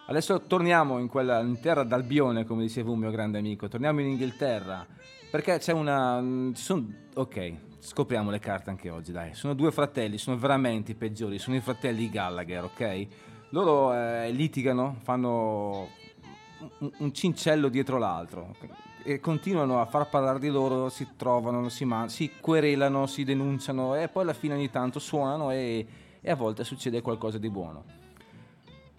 Adesso 0.08 0.42
torniamo 0.48 1.00
in, 1.00 1.08
quella, 1.08 1.40
in 1.40 1.62
terra 1.62 1.84
d'Albione, 1.84 2.44
come 2.44 2.64
diceva 2.64 2.92
un 2.92 3.00
mio 3.00 3.10
grande 3.12 3.38
amico. 3.38 3.70
Torniamo 3.70 4.02
in 4.02 4.08
Inghilterra 4.08 4.86
perché 5.32 5.58
c'è 5.58 5.72
una... 5.72 6.20
mm, 6.20 6.52
Ci 6.54 6.62
sono, 6.62 6.94
ok, 7.14 7.54
scopriamo 7.80 8.32
le 8.32 8.40
carte 8.40 8.70
anche 8.70 8.90
oggi, 8.90 9.14
dai. 9.14 9.34
Sono 9.34 9.54
due 9.54 9.72
fratelli, 9.72 10.18
sono 10.18 10.38
veramente 10.38 10.92
i 10.92 10.96
peggiori, 10.96 11.40
sono 11.40 11.56
i 11.56 11.62
fratelli 11.62 12.10
Gallagher, 12.10 12.66
ok? 12.66 13.08
Loro 13.52 13.94
eh, 13.94 14.30
litigano, 14.32 14.98
fanno 15.04 15.88
un, 16.98 17.14
cincello 17.14 17.70
dietro 17.70 17.98
l'altro 17.98 18.56
e 19.04 19.20
continuano 19.20 19.80
a 19.80 19.86
far 19.86 20.10
parlare 20.10 20.40
di 20.40 20.50
loro, 20.50 20.90
si 20.90 21.08
trovano, 21.16 21.70
si, 21.70 21.86
man- 21.86 22.10
si 22.10 22.32
querelano, 22.40 23.06
si 23.08 23.24
denunciano 23.24 23.96
e 23.96 24.08
poi 24.08 24.24
alla 24.24 24.34
fine 24.34 24.56
ogni 24.56 24.70
tanto 24.70 25.00
suonano 25.00 25.52
e, 25.52 25.88
e 26.20 26.32
a 26.32 26.36
volte 26.36 26.64
succede 26.64 27.02
qualcosa 27.02 27.38
di 27.38 27.50
buono. 27.50 27.84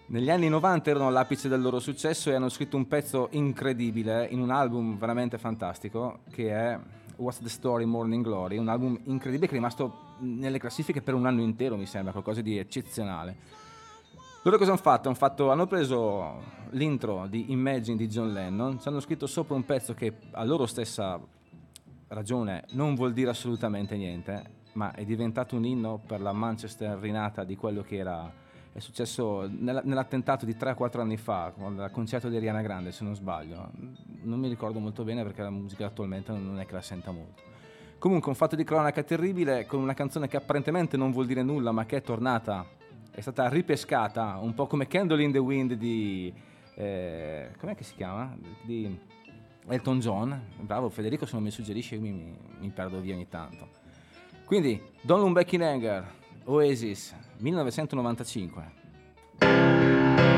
Negli 0.07 0.29
anni 0.29 0.49
90 0.49 0.89
erano 0.89 1.07
all'apice 1.07 1.47
del 1.47 1.61
loro 1.61 1.79
successo 1.79 2.29
e 2.29 2.33
hanno 2.33 2.49
scritto 2.49 2.75
un 2.75 2.87
pezzo 2.87 3.29
incredibile 3.31 4.27
in 4.29 4.41
un 4.41 4.49
album 4.49 4.97
veramente 4.97 5.37
fantastico 5.37 6.19
che 6.29 6.51
è 6.51 6.77
What's 7.15 7.39
the 7.39 7.47
Story 7.47 7.85
Morning 7.85 8.23
Glory, 8.23 8.57
un 8.57 8.67
album 8.67 8.99
incredibile 9.05 9.47
che 9.47 9.53
è 9.53 9.55
rimasto 9.55 10.15
nelle 10.19 10.59
classifiche 10.59 11.01
per 11.01 11.13
un 11.13 11.25
anno 11.25 11.41
intero, 11.41 11.77
mi 11.77 11.85
sembra, 11.85 12.11
qualcosa 12.11 12.41
di 12.41 12.57
eccezionale. 12.57 13.60
Loro 14.43 14.57
cosa 14.57 14.71
hanno 14.71 14.79
fatto? 14.81 15.07
Hanno, 15.07 15.17
fatto- 15.17 15.51
hanno 15.51 15.67
preso 15.67 16.41
l'intro 16.71 17.27
di 17.27 17.51
Imagine 17.51 17.95
di 17.95 18.07
John 18.07 18.33
Lennon, 18.33 18.79
ci 18.79 18.87
hanno 18.87 18.99
scritto 18.99 19.27
sopra 19.27 19.53
un 19.53 19.65
pezzo 19.65 19.93
che 19.93 20.13
a 20.31 20.43
loro 20.43 20.65
stessa 20.65 21.19
ragione 22.07 22.65
non 22.71 22.95
vuol 22.95 23.13
dire 23.13 23.29
assolutamente 23.29 23.95
niente, 23.95 24.61
ma 24.73 24.93
è 24.93 25.05
diventato 25.05 25.55
un 25.55 25.65
inno 25.65 26.01
per 26.03 26.21
la 26.21 26.31
Manchester 26.31 26.97
rinata 26.97 27.43
di 27.43 27.55
quello 27.55 27.83
che 27.83 27.97
era 27.97 28.39
è 28.73 28.79
successo 28.79 29.47
nella- 29.47 29.81
nell'attentato 29.83 30.45
di 30.45 30.55
3-4 30.55 31.01
anni 31.01 31.17
fa, 31.17 31.51
con- 31.55 31.77
al 31.77 31.91
concerto 31.91 32.29
di 32.29 32.37
Ariana 32.37 32.61
Grande, 32.61 32.93
se 32.93 33.03
non 33.03 33.13
sbaglio. 33.13 33.69
Non 34.23 34.39
mi 34.39 34.47
ricordo 34.47 34.79
molto 34.79 35.03
bene 35.03 35.23
perché 35.23 35.41
la 35.41 35.49
musica 35.49 35.85
attualmente 35.85 36.31
non 36.31 36.57
è 36.57 36.65
che 36.65 36.73
la 36.73 36.81
senta 36.81 37.11
molto. 37.11 37.41
Comunque 37.99 38.29
un 38.29 38.35
fatto 38.35 38.55
di 38.55 38.63
cronaca 38.63 39.03
terribile 39.03 39.65
con 39.65 39.81
una 39.81 39.93
canzone 39.93 40.29
che 40.29 40.37
apparentemente 40.37 40.95
non 40.95 41.11
vuol 41.11 41.25
dire 41.25 41.43
nulla, 41.43 41.73
ma 41.73 41.85
che 41.85 41.97
è 41.97 42.01
tornata, 42.01 42.65
è 43.11 43.21
stata 43.21 43.47
ripescata, 43.49 44.37
un 44.41 44.53
po' 44.53 44.67
come 44.67 44.87
Candle 44.87 45.23
in 45.23 45.31
the 45.31 45.37
Wind 45.37 45.73
di... 45.73 46.33
Eh, 46.75 47.49
com'è 47.59 47.75
che 47.75 47.83
si 47.83 47.93
chiama? 47.95 48.35
Di 48.63 48.97
Elton 49.67 49.99
John. 49.99 50.41
Bravo 50.59 50.89
Federico, 50.89 51.25
se 51.25 51.33
non 51.33 51.43
mi 51.43 51.51
suggerisce 51.51 51.95
io 51.95 52.01
mi, 52.01 52.11
mi- 52.11 52.37
mi 52.59 52.69
perdo 52.69 52.99
via 52.99 53.13
ogni 53.13 53.27
tanto. 53.27 53.67
Quindi, 54.45 54.81
Don't 55.01 55.21
Look 55.21 55.33
Back 55.33 55.51
in 55.53 55.63
Anger, 55.63 56.05
Oasis, 56.45 57.15
1995. 57.37 60.30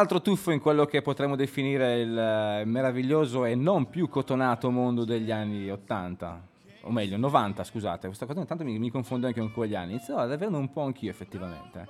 Altro 0.00 0.22
tuffo 0.22 0.50
in 0.50 0.60
quello 0.60 0.86
che 0.86 1.02
potremmo 1.02 1.36
definire 1.36 2.00
il 2.00 2.18
eh, 2.18 2.64
meraviglioso 2.64 3.44
e 3.44 3.54
non 3.54 3.88
più 3.90 4.08
cotonato 4.08 4.70
mondo 4.70 5.04
degli 5.04 5.30
anni 5.30 5.70
80, 5.70 6.42
o 6.82 6.90
meglio 6.90 7.18
90, 7.18 7.62
scusate, 7.62 8.06
questa 8.06 8.24
cosa 8.24 8.40
intanto 8.40 8.64
mi, 8.64 8.78
mi 8.78 8.90
confondo 8.90 9.26
anche 9.26 9.40
con 9.40 9.52
quegli 9.52 9.74
anni, 9.74 9.92
inizio 9.92 10.16
ad 10.16 10.32
averne 10.32 10.56
un 10.56 10.72
po' 10.72 10.82
anch'io 10.82 11.10
effettivamente. 11.10 11.86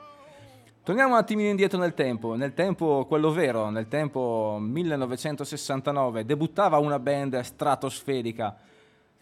Torniamo 0.82 1.12
un 1.12 1.18
attimino 1.18 1.48
indietro 1.48 1.78
nel 1.78 1.94
tempo, 1.94 2.34
nel 2.34 2.52
tempo 2.52 3.06
quello 3.06 3.30
vero, 3.30 3.70
nel 3.70 3.86
tempo 3.86 4.58
1969, 4.60 6.24
debuttava 6.24 6.78
una 6.78 6.98
band 6.98 7.38
stratosferica 7.38 8.56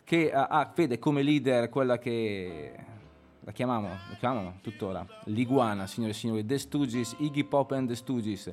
che 0.02 0.32
ha, 0.32 0.46
ha- 0.46 0.72
vede 0.74 0.98
come 0.98 1.20
leader 1.22 1.68
quella 1.68 1.98
che 1.98 2.72
la 3.40 3.52
chiamano, 3.52 3.88
la 3.88 4.16
chiamano 4.18 4.58
tuttora 4.60 5.06
l'iguana, 5.24 5.86
signore 5.86 6.12
e 6.12 6.16
signori, 6.16 6.44
The 6.44 6.58
Stooges, 6.58 7.16
Iggy 7.18 7.44
Pop 7.44 7.72
and 7.72 7.88
The 7.88 7.94
Stooges, 7.94 8.50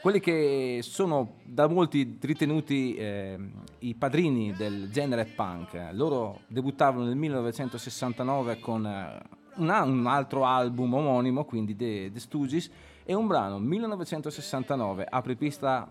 quelli 0.00 0.20
che 0.20 0.80
sono 0.82 1.36
da 1.44 1.66
molti 1.68 2.18
ritenuti 2.20 2.94
eh, 2.94 3.38
i 3.80 3.94
padrini 3.94 4.52
del 4.52 4.90
genere 4.90 5.24
punk. 5.24 5.88
Loro 5.92 6.40
debuttavano 6.48 7.04
nel 7.04 7.16
1969 7.16 8.60
con 8.60 8.86
eh, 8.86 9.18
una- 9.56 9.82
un 9.82 10.06
altro 10.06 10.44
album 10.44 10.94
omonimo, 10.94 11.44
quindi 11.44 11.74
The, 11.74 12.10
The 12.12 12.20
Stooges, 12.20 12.70
e 13.04 13.14
un 13.14 13.26
brano 13.26 13.58
1969, 13.58 15.06
apre 15.08 15.34
pista 15.36 15.90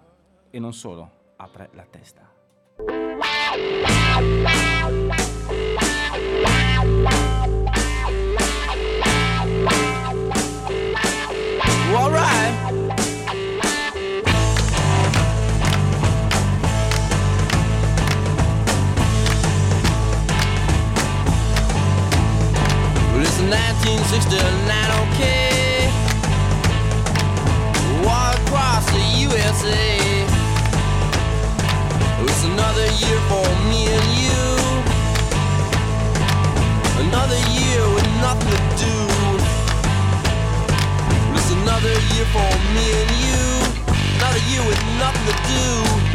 e 0.49 0.59
non 0.59 0.73
solo, 0.73 1.09
apre 1.37 1.69
la 1.73 1.85
testa. 1.89 2.33
It's 23.37 23.43
1969, 23.43 24.71
okay. 25.11 25.91
War 28.07 28.31
across 28.31 28.85
the 28.95 29.03
USA. 29.27 29.99
It's 32.23 32.43
another 32.45 32.87
year 33.03 33.19
for 33.27 33.43
me 33.67 33.91
and 33.91 34.07
you. 34.23 34.45
Another 37.03 37.39
year 37.51 37.83
with 37.95 38.07
nothing 38.23 38.51
to 38.55 38.59
do. 38.79 38.95
It's 41.35 41.51
another 41.59 41.95
year 42.15 42.27
for 42.31 42.51
me 42.71 42.85
and 43.01 43.11
you. 43.19 43.43
Another 44.15 44.43
year 44.47 44.63
with 44.63 44.81
nothing 44.95 45.27
to 45.27 45.35
do. 45.51 46.14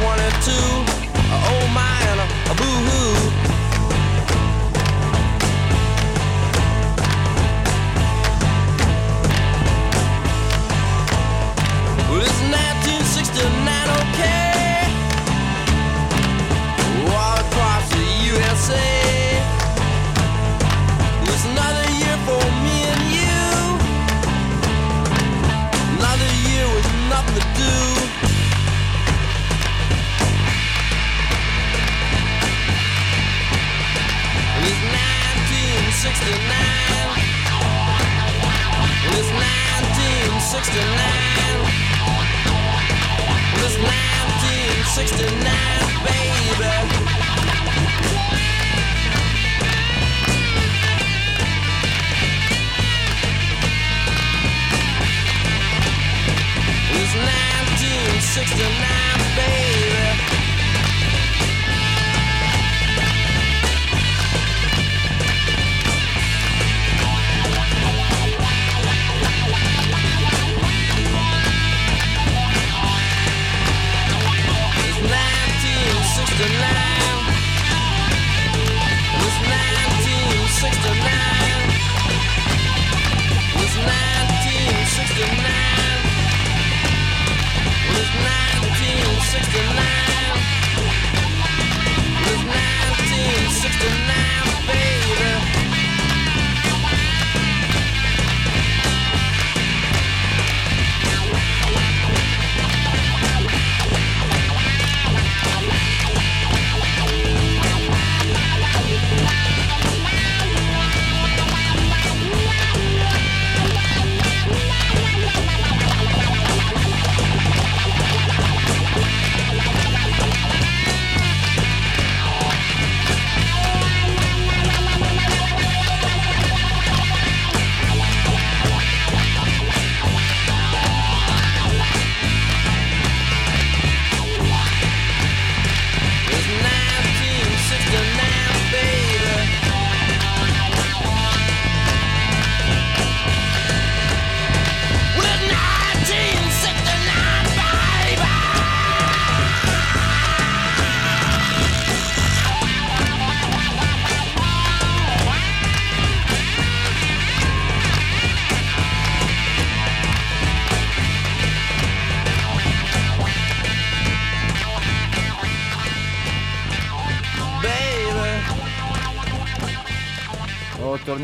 Gonna 0.00 0.16
be 0.16 0.30
22. 0.30 0.50
Oh 1.30 1.68
my 1.74 2.00
and 2.10 2.20
a, 2.20 2.52
a 2.52 2.54
boo 2.54 2.64
hoo. 2.64 2.99
1969. 40.52 41.30
And 41.30 41.62
it's 56.96 57.14
1969, 57.14 59.36
baby. 59.36 59.99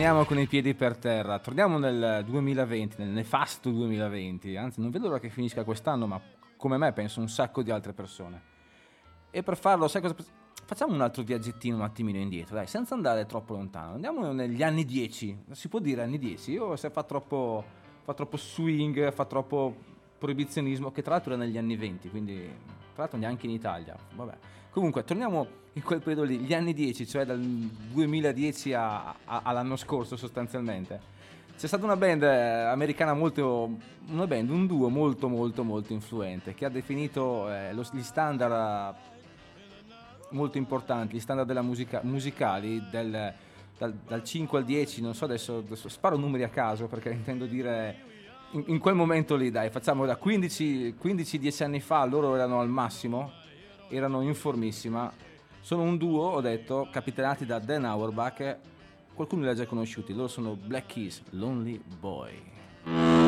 Torniamo 0.06 0.24
con 0.24 0.38
i 0.38 0.46
piedi 0.46 0.72
per 0.74 0.96
terra, 0.96 1.40
torniamo 1.40 1.78
nel 1.78 2.22
2020, 2.24 2.94
nel 2.98 3.08
nefasto 3.08 3.70
2020, 3.70 4.54
anzi 4.54 4.80
non 4.80 4.90
vedo 4.90 5.08
l'ora 5.08 5.18
che 5.18 5.30
finisca 5.30 5.64
quest'anno, 5.64 6.06
ma 6.06 6.20
come 6.56 6.76
me 6.76 6.92
penso 6.92 7.18
un 7.18 7.28
sacco 7.28 7.60
di 7.60 7.72
altre 7.72 7.92
persone. 7.92 8.40
E 9.32 9.42
per 9.42 9.56
farlo, 9.56 9.88
sai 9.88 10.02
cosa... 10.02 10.14
Facciamo 10.64 10.94
un 10.94 11.00
altro 11.00 11.24
viaggettino 11.24 11.74
un 11.74 11.82
attimino 11.82 12.18
indietro, 12.18 12.54
dai, 12.54 12.68
senza 12.68 12.94
andare 12.94 13.26
troppo 13.26 13.54
lontano. 13.54 13.94
Andiamo 13.94 14.30
negli 14.30 14.62
anni 14.62 14.84
10, 14.84 15.46
si 15.50 15.68
può 15.68 15.80
dire 15.80 16.02
anni 16.02 16.18
10, 16.18 16.56
o 16.56 16.76
se 16.76 16.88
fa 16.88 17.02
troppo, 17.02 17.64
fa 18.04 18.14
troppo 18.14 18.36
swing, 18.36 19.10
fa 19.12 19.24
troppo 19.24 19.74
proibizionismo, 20.18 20.92
che 20.92 21.02
tra 21.02 21.14
l'altro 21.14 21.32
era 21.34 21.42
negli 21.42 21.58
anni 21.58 21.74
20, 21.74 22.10
quindi 22.10 22.48
tra 22.96 23.02
l'altro 23.04 23.18
neanche 23.18 23.44
in 23.46 23.52
Italia. 23.52 23.94
Vabbè. 24.14 24.32
Comunque, 24.70 25.04
torniamo 25.04 25.46
in 25.74 25.82
quel 25.82 26.00
periodo 26.00 26.24
lì, 26.24 26.38
gli 26.38 26.54
anni 26.54 26.72
10, 26.72 27.06
cioè 27.06 27.26
dal 27.26 27.38
2010 27.38 28.72
a- 28.72 29.10
a- 29.24 29.40
all'anno 29.44 29.76
scorso 29.76 30.16
sostanzialmente. 30.16 31.14
C'è 31.58 31.66
stata 31.66 31.84
una 31.84 31.96
band 31.96 32.22
eh, 32.22 32.62
americana 32.64 33.12
molto, 33.14 33.76
una 34.08 34.26
band, 34.26 34.48
un 34.50 34.66
duo 34.66 34.88
molto 34.88 35.28
molto 35.28 35.62
molto 35.62 35.92
influente 35.92 36.54
che 36.54 36.64
ha 36.64 36.68
definito 36.70 37.50
eh, 37.50 37.72
lo- 37.74 37.86
gli 37.92 38.02
standard 38.02 38.94
eh, 38.96 39.14
molto 40.30 40.58
importanti, 40.58 41.16
gli 41.16 41.20
standard 41.20 41.46
della 41.48 41.62
musica, 41.62 42.00
musicali 42.02 42.82
del, 42.90 43.32
dal, 43.78 43.92
dal 44.06 44.22
5 44.24 44.58
al 44.58 44.64
10, 44.64 45.00
non 45.02 45.14
so 45.14 45.24
adesso, 45.24 45.58
adesso 45.58 45.88
sparo 45.88 46.16
numeri 46.16 46.42
a 46.42 46.48
caso 46.48 46.86
perché 46.86 47.10
intendo 47.10 47.46
dire 47.46 48.14
in, 48.50 48.64
in 48.66 48.78
quel 48.78 48.94
momento 48.94 49.36
lì, 49.36 49.50
dai, 49.50 49.70
facciamo 49.70 50.06
da 50.06 50.16
15, 50.16 50.96
15-10 51.02 51.62
anni 51.64 51.80
fa, 51.80 52.04
loro 52.04 52.34
erano 52.34 52.60
al 52.60 52.68
massimo, 52.68 53.32
erano 53.88 54.22
in 54.22 54.34
formissima, 54.34 55.12
sono 55.60 55.82
un 55.82 55.96
duo, 55.96 56.28
ho 56.28 56.40
detto, 56.40 56.88
capitanati 56.90 57.44
da 57.44 57.58
Dan 57.58 57.84
Auerbach, 57.84 58.58
qualcuno 59.14 59.42
li 59.42 59.48
ha 59.48 59.54
già 59.54 59.66
conosciuti, 59.66 60.14
loro 60.14 60.28
sono 60.28 60.54
Black 60.54 60.92
Keys, 60.92 61.22
Lonely 61.30 61.80
Boy. 61.98 63.25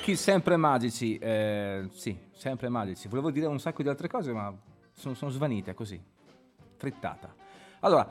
Keys 0.00 0.20
sempre 0.20 0.56
magici, 0.56 1.16
eh, 1.18 1.88
sì, 1.92 2.16
sempre 2.32 2.68
magici. 2.68 3.08
Volevo 3.08 3.30
dire 3.30 3.46
un 3.46 3.58
sacco 3.60 3.82
di 3.82 3.88
altre 3.88 4.08
cose, 4.08 4.32
ma 4.32 4.52
sono, 4.92 5.14
sono 5.14 5.30
svanite 5.30 5.74
così, 5.74 6.00
frittata. 6.76 7.34
Allora, 7.80 8.10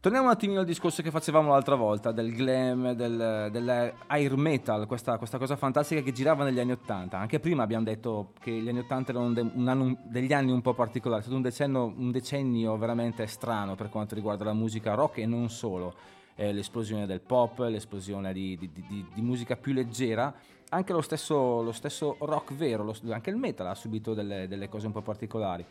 torniamo 0.00 0.26
un 0.26 0.32
attimino 0.32 0.60
al 0.60 0.66
discorso 0.66 1.02
che 1.02 1.10
facevamo 1.10 1.50
l'altra 1.50 1.74
volta, 1.74 2.12
del 2.12 2.32
glam, 2.34 2.92
del, 2.92 3.48
dell'air 3.50 4.36
metal, 4.36 4.86
questa, 4.86 5.18
questa 5.18 5.38
cosa 5.38 5.56
fantastica 5.56 6.00
che 6.02 6.12
girava 6.12 6.44
negli 6.44 6.60
anni 6.60 6.72
80. 6.72 7.18
Anche 7.18 7.40
prima 7.40 7.62
abbiamo 7.62 7.84
detto 7.84 8.32
che 8.40 8.50
gli 8.52 8.68
anni 8.68 8.80
80 8.80 9.10
erano 9.12 9.32
de- 9.32 9.50
anno- 9.66 9.98
degli 10.04 10.32
anni 10.32 10.52
un 10.52 10.60
po' 10.62 10.74
particolari, 10.74 11.20
è 11.20 11.24
stato 11.24 11.36
un 11.36 11.42
decennio, 11.42 11.84
un 11.96 12.10
decennio 12.10 12.76
veramente 12.76 13.26
strano 13.26 13.74
per 13.74 13.88
quanto 13.88 14.14
riguarda 14.14 14.44
la 14.44 14.52
musica 14.54 14.94
rock 14.94 15.18
e 15.18 15.26
non 15.26 15.48
solo. 15.50 15.94
Eh, 16.40 16.52
l'esplosione 16.52 17.04
del 17.04 17.20
pop, 17.20 17.58
l'esplosione 17.58 18.32
di- 18.32 18.56
di- 18.56 18.70
di- 18.70 19.06
di 19.12 19.22
musica 19.22 19.56
più 19.56 19.72
leggera, 19.72 20.32
anche 20.70 20.92
lo 20.92 21.00
stesso, 21.00 21.62
lo 21.62 21.72
stesso 21.72 22.16
rock 22.20 22.54
vero, 22.54 22.84
lo- 22.84 22.94
anche 23.12 23.30
il 23.30 23.36
metal 23.36 23.66
ha 23.68 23.74
subito 23.74 24.14
delle, 24.14 24.46
delle 24.48 24.68
cose 24.68 24.86
un 24.86 24.92
po' 24.92 25.02
particolari. 25.02 25.64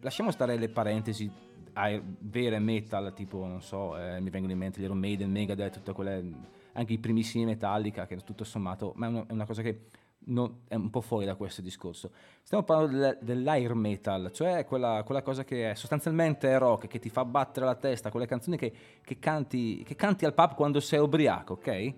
Lasciamo 0.00 0.30
stare 0.30 0.56
le 0.56 0.68
parentesi 0.68 1.30
vere 2.18 2.58
metal, 2.58 3.12
tipo, 3.14 3.46
non 3.46 3.62
so, 3.62 3.96
eh, 3.96 4.20
mi 4.20 4.28
vengono 4.30 4.52
in 4.52 4.58
mente 4.58 4.80
gli 4.80 4.84
Iron 4.84 4.98
Maiden, 4.98 5.30
Megadeth, 5.30 5.74
tutte 5.74 5.92
quelle, 5.92 6.22
anche 6.72 6.92
i 6.92 6.98
primissimi 6.98 7.44
Metallica, 7.44 8.06
che 8.06 8.16
tutto 8.18 8.44
sommato, 8.44 8.92
ma 8.96 9.06
è 9.06 9.08
una, 9.08 9.26
è 9.26 9.32
una 9.32 9.46
cosa 9.46 9.62
che 9.62 9.86
non- 10.26 10.62
è 10.68 10.74
un 10.74 10.90
po' 10.90 11.00
fuori 11.00 11.24
da 11.24 11.36
questo 11.36 11.62
discorso. 11.62 12.10
Stiamo 12.42 12.64
parlando 12.64 12.96
del- 12.98 13.18
dell'air 13.22 13.74
metal, 13.74 14.30
cioè 14.32 14.64
quella, 14.66 15.02
quella 15.04 15.22
cosa 15.22 15.44
che 15.44 15.70
è 15.70 15.74
sostanzialmente 15.74 16.58
rock, 16.58 16.88
che 16.88 16.98
ti 16.98 17.08
fa 17.08 17.24
battere 17.24 17.64
la 17.66 17.76
testa, 17.76 18.10
quelle 18.10 18.26
canzoni 18.26 18.56
che, 18.56 18.72
che 19.02 19.18
canti, 19.18 19.82
che 19.84 19.94
canti 19.94 20.24
al 20.24 20.34
pub 20.34 20.54
quando 20.54 20.80
sei 20.80 20.98
ubriaco, 20.98 21.54
ok? 21.54 21.94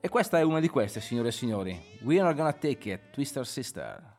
E 0.00 0.08
questa 0.08 0.38
è 0.38 0.42
una 0.42 0.60
di 0.60 0.68
queste, 0.68 1.00
signore 1.00 1.28
e 1.28 1.32
signori. 1.32 1.98
We 2.02 2.20
are 2.20 2.32
gonna 2.32 2.52
take 2.52 2.92
it, 2.92 3.10
Twister 3.10 3.44
Sister. 3.44 4.17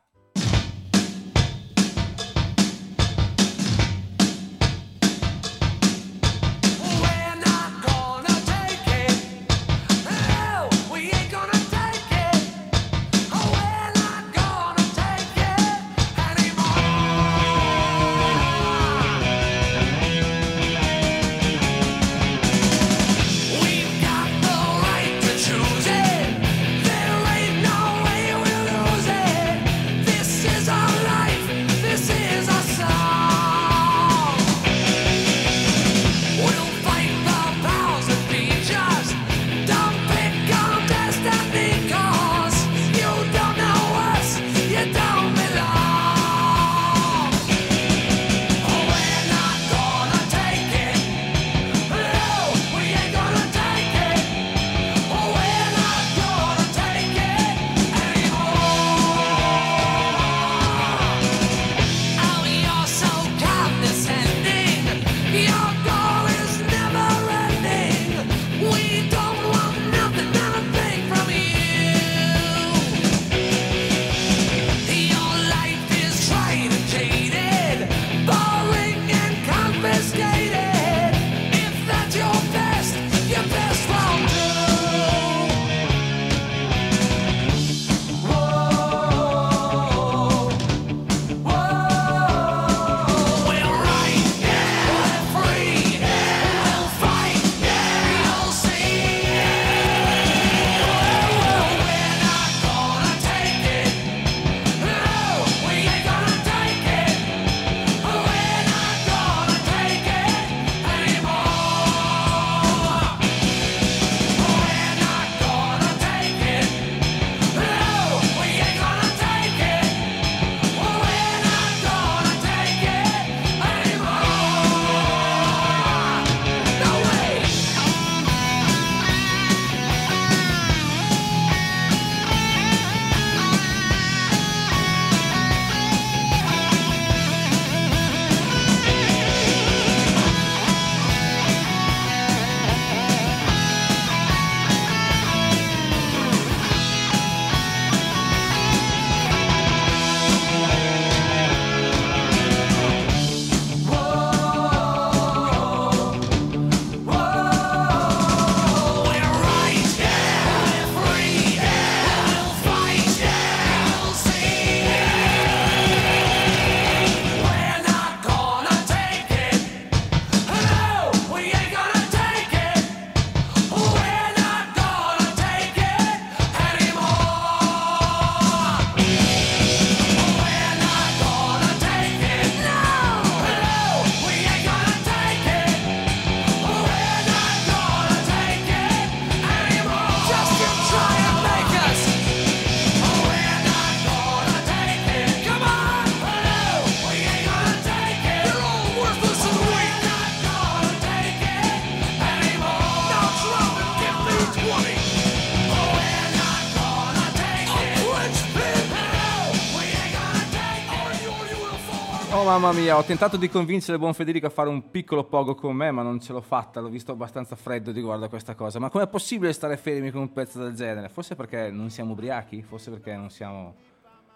Mamma 212.50 212.72
mia, 212.72 212.96
ho 212.96 213.04
tentato 213.04 213.36
di 213.36 213.48
convincere 213.48 213.96
buon 213.96 214.12
Federico 214.12 214.46
a 214.46 214.50
fare 214.50 214.68
un 214.68 214.90
piccolo 214.90 215.22
pogo 215.22 215.54
con 215.54 215.76
me, 215.76 215.92
ma 215.92 216.02
non 216.02 216.20
ce 216.20 216.32
l'ho 216.32 216.40
fatta, 216.40 216.80
l'ho 216.80 216.88
visto 216.88 217.12
abbastanza 217.12 217.54
freddo 217.54 217.92
riguardo 217.92 218.24
a 218.24 218.28
questa 218.28 218.56
cosa. 218.56 218.80
Ma 218.80 218.90
com'è 218.90 219.06
possibile 219.06 219.52
stare 219.52 219.76
fermi 219.76 220.10
con 220.10 220.22
un 220.22 220.32
pezzo 220.32 220.60
del 220.60 220.74
genere? 220.74 221.08
Forse 221.10 221.36
perché 221.36 221.70
non 221.70 221.90
siamo 221.90 222.10
ubriachi? 222.10 222.60
Forse 222.62 222.90
perché 222.90 223.14
non 223.14 223.30
siamo... 223.30 223.74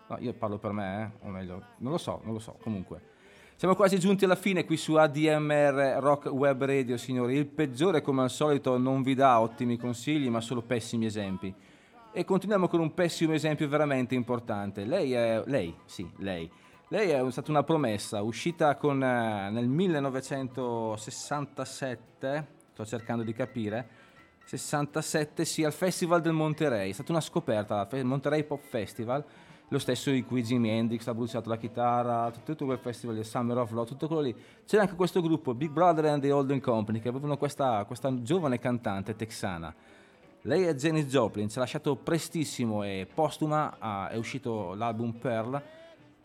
No, 0.07 0.17
io 0.21 0.33
parlo 0.33 0.59
per 0.59 0.71
me, 0.71 1.03
eh? 1.03 1.27
o 1.27 1.29
meglio, 1.29 1.61
non 1.79 1.91
lo 1.91 1.99
so, 1.99 2.21
non 2.23 2.35
lo 2.35 2.39
so, 2.39 2.57
comunque. 2.63 3.01
Siamo 3.57 3.75
quasi 3.75 3.99
giunti 3.99 4.25
alla 4.25 4.37
fine 4.37 4.65
qui 4.65 4.77
su 4.77 4.95
ADMR 4.95 5.97
Rock 5.99 6.27
Web 6.27 6.65
Radio, 6.65 6.97
signori. 6.97 7.35
Il 7.35 7.47
peggiore, 7.47 8.01
come 8.01 8.23
al 8.23 8.31
solito, 8.31 8.79
non 8.79 9.03
vi 9.03 9.15
dà 9.15 9.41
ottimi 9.41 9.77
consigli, 9.77 10.29
ma 10.29 10.41
solo 10.41 10.63
pessimi 10.63 11.07
esempi. 11.07 11.53
E 12.13 12.25
continuiamo 12.25 12.69
con 12.69 12.79
un 12.79 12.95
pessimo 12.95 13.33
esempio 13.33 13.69
veramente 13.69 14.15
importante. 14.15 14.85
Lei 14.85 15.13
è... 15.15 15.43
Lei, 15.47 15.75
sì, 15.85 16.09
lei. 16.19 16.49
Lei 16.95 17.11
è 17.11 17.31
stata 17.33 17.51
una 17.51 17.65
promessa, 17.65 18.23
uscita 18.23 18.77
con, 18.77 19.03
eh, 19.03 19.51
nel 19.51 19.67
1967, 19.67 22.47
sto 22.71 22.87
cercando 22.87 23.25
di 23.25 23.33
capire, 23.33 23.89
67 24.45 25.45
sì, 25.45 25.65
al 25.65 25.73
Festival 25.73 26.21
del 26.21 26.35
Monterey, 26.35 26.91
è 26.91 26.93
stata 26.93 27.11
una 27.11 27.21
scoperta, 27.21 27.85
Fe- 27.87 28.05
Monterey 28.05 28.45
Pop 28.45 28.61
Festival, 28.61 29.25
lo 29.67 29.79
stesso 29.81 30.11
in 30.11 30.25
cui 30.25 30.45
Jimi 30.45 30.71
Hendrix 30.71 31.05
ha 31.09 31.15
bruciato 31.15 31.49
la 31.49 31.57
chitarra, 31.57 32.31
tutto, 32.31 32.65
quel 32.65 32.79
festival 32.79 33.17
del 33.17 33.25
Summer 33.25 33.59
of 33.59 33.73
Love, 33.73 33.89
tutto 33.89 34.07
quello 34.07 34.23
lì. 34.23 34.33
C'era 34.65 34.83
anche 34.83 34.95
questo 34.95 35.21
gruppo, 35.21 35.53
Big 35.53 35.71
Brother 35.71 36.05
and 36.05 36.23
the 36.23 36.31
Olden 36.31 36.61
Company, 36.61 37.01
che 37.01 37.09
avevano 37.09 37.37
questa, 37.37 37.85
questa 37.87 38.23
giovane 38.23 38.61
cantante 38.61 39.17
texana. 39.17 39.75
Lei 40.43 40.63
è 40.63 40.73
Janis 40.75 41.07
Joplin, 41.07 41.49
ci 41.49 41.59
ha 41.59 41.63
lasciato 41.63 41.97
prestissimo 41.97 42.85
e 42.85 43.09
postuma, 43.13 44.09
è 44.11 44.17
uscito 44.17 44.75
l'album 44.75 45.11
Pearl, 45.11 45.61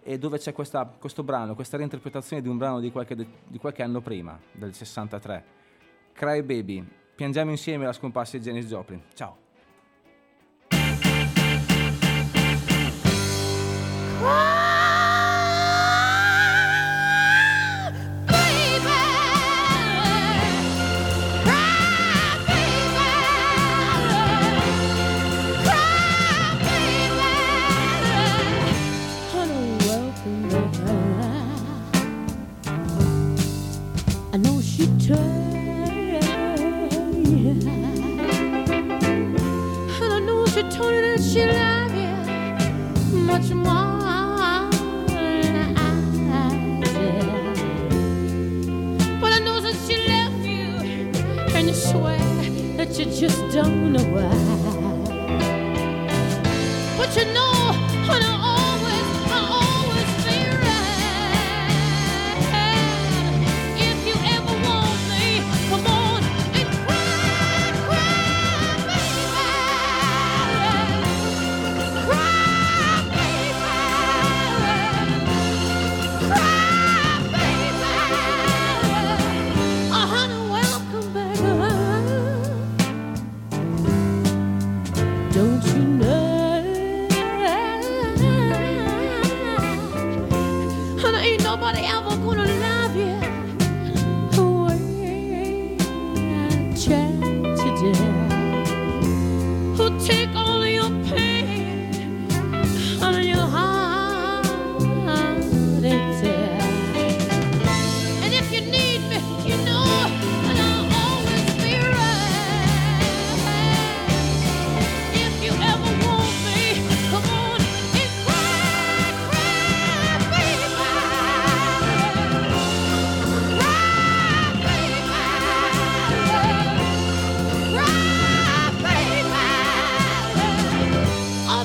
e 0.09 0.17
dove 0.17 0.39
c'è 0.39 0.53
questa- 0.53 0.91
questo 0.99 1.21
brano, 1.21 1.53
questa 1.53 1.77
reinterpretazione 1.77 2.41
di 2.41 2.47
un 2.47 2.57
brano 2.57 2.79
di 2.79 2.91
qualche, 2.91 3.15
di 3.15 3.59
qualche 3.59 3.83
anno 3.83 4.01
prima, 4.01 4.39
del 4.53 4.73
63. 4.73 5.45
Cry 6.13 6.41
Baby. 6.41 6.83
Piangiamo 7.13 7.51
insieme 7.51 7.85
la 7.85 7.93
scomparsa 7.93 8.35
di 8.35 8.43
Janis 8.43 8.65
Joplin. 8.65 9.03
Ciao. 9.13 9.48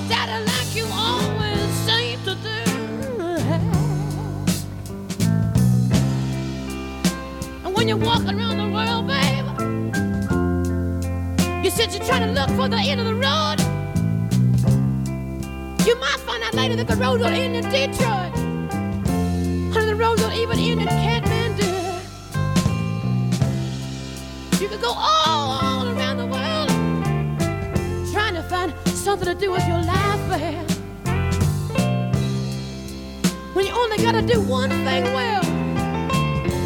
Daddy, 0.09 0.45
like 0.45 0.74
you 0.74 0.86
always 0.90 1.70
seem 1.86 2.18
to 2.24 2.34
do. 2.34 2.49
And 7.64 7.74
when 7.74 7.88
you're 7.88 7.97
walking 7.97 8.34
around 8.34 8.59
the 8.59 8.68
world, 8.76 9.07
babe, 9.07 9.47
you 11.64 11.70
said 11.70 11.92
you're 11.92 12.05
trying 12.05 12.26
to 12.26 12.32
look 12.32 12.51
for 12.57 12.68
the 12.68 12.76
end 12.76 13.01
of 13.01 13.07
the 13.07 13.14
road. 13.14 13.61
You 15.86 15.95
might 16.01 16.20
find 16.26 16.42
out 16.42 16.55
later 16.55 16.76
that 16.76 16.88
the 16.88 16.97
road 16.97 17.20
will 17.20 17.26
end 17.26 17.55
in 17.57 17.64
Detroit. 17.64 18.34
And 19.76 19.88
the 19.88 19.95
road 19.95 20.18
will 20.18 20.32
even 20.32 20.59
end 20.59 20.80
in 20.80 20.88
Kathmandu. 20.88 21.70
You 24.61 24.68
could 24.68 24.80
go 24.80 24.92
all 24.97 25.86
around 25.88 26.16
the 26.16 26.26
world 26.26 26.68
trying 28.12 28.34
to 28.34 28.42
find 28.42 28.72
something 29.05 29.28
to 29.28 29.34
do 29.34 29.50
with 29.50 29.68
your 29.68 29.82
life, 29.82 30.30
babe. 30.30 30.70
When 33.52 33.66
you 33.66 33.72
only 33.72 33.98
gotta 33.98 34.22
do 34.22 34.40
one 34.40 34.70
thing 34.70 35.05
well. 35.12 35.44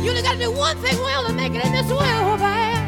You 0.04 0.10
only 0.10 0.22
gotta 0.22 0.38
do 0.38 0.52
one 0.52 0.76
thing 0.78 0.96
well 0.98 1.26
to 1.26 1.32
make 1.32 1.52
it 1.56 1.64
in 1.66 1.72
this 1.72 1.90
world, 1.90 2.38
babe. 2.38 2.78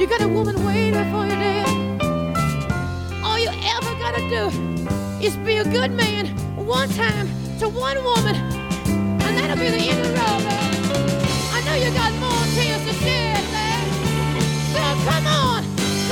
You 0.00 0.08
got 0.08 0.22
a 0.22 0.28
woman 0.28 0.64
waiting 0.66 0.94
for 1.12 1.24
you 1.24 1.36
there. 1.38 1.68
All 3.22 3.38
you 3.38 3.50
ever 3.76 3.94
gotta 4.00 4.22
do 4.28 4.50
is 5.24 5.36
be 5.36 5.58
a 5.58 5.64
good 5.64 5.92
man 5.92 6.26
one 6.56 6.88
time 6.88 7.28
to 7.60 7.68
one 7.68 8.02
woman, 8.02 8.34
and 8.34 9.38
that'll 9.38 9.56
be 9.56 9.70
the 9.70 9.84
end 9.88 10.00
of 10.00 10.08
the 10.08 10.14
road, 10.18 10.42
babe. 10.42 10.74
I 11.54 11.62
know 11.64 11.76
you 11.76 11.94
got 11.94 12.12
more 12.18 12.44
tears 12.56 12.82
to 12.88 12.94
shed, 13.04 13.44
babe. 13.54 13.88
So 14.74 14.80
come 15.08 15.26
on, 15.28 15.59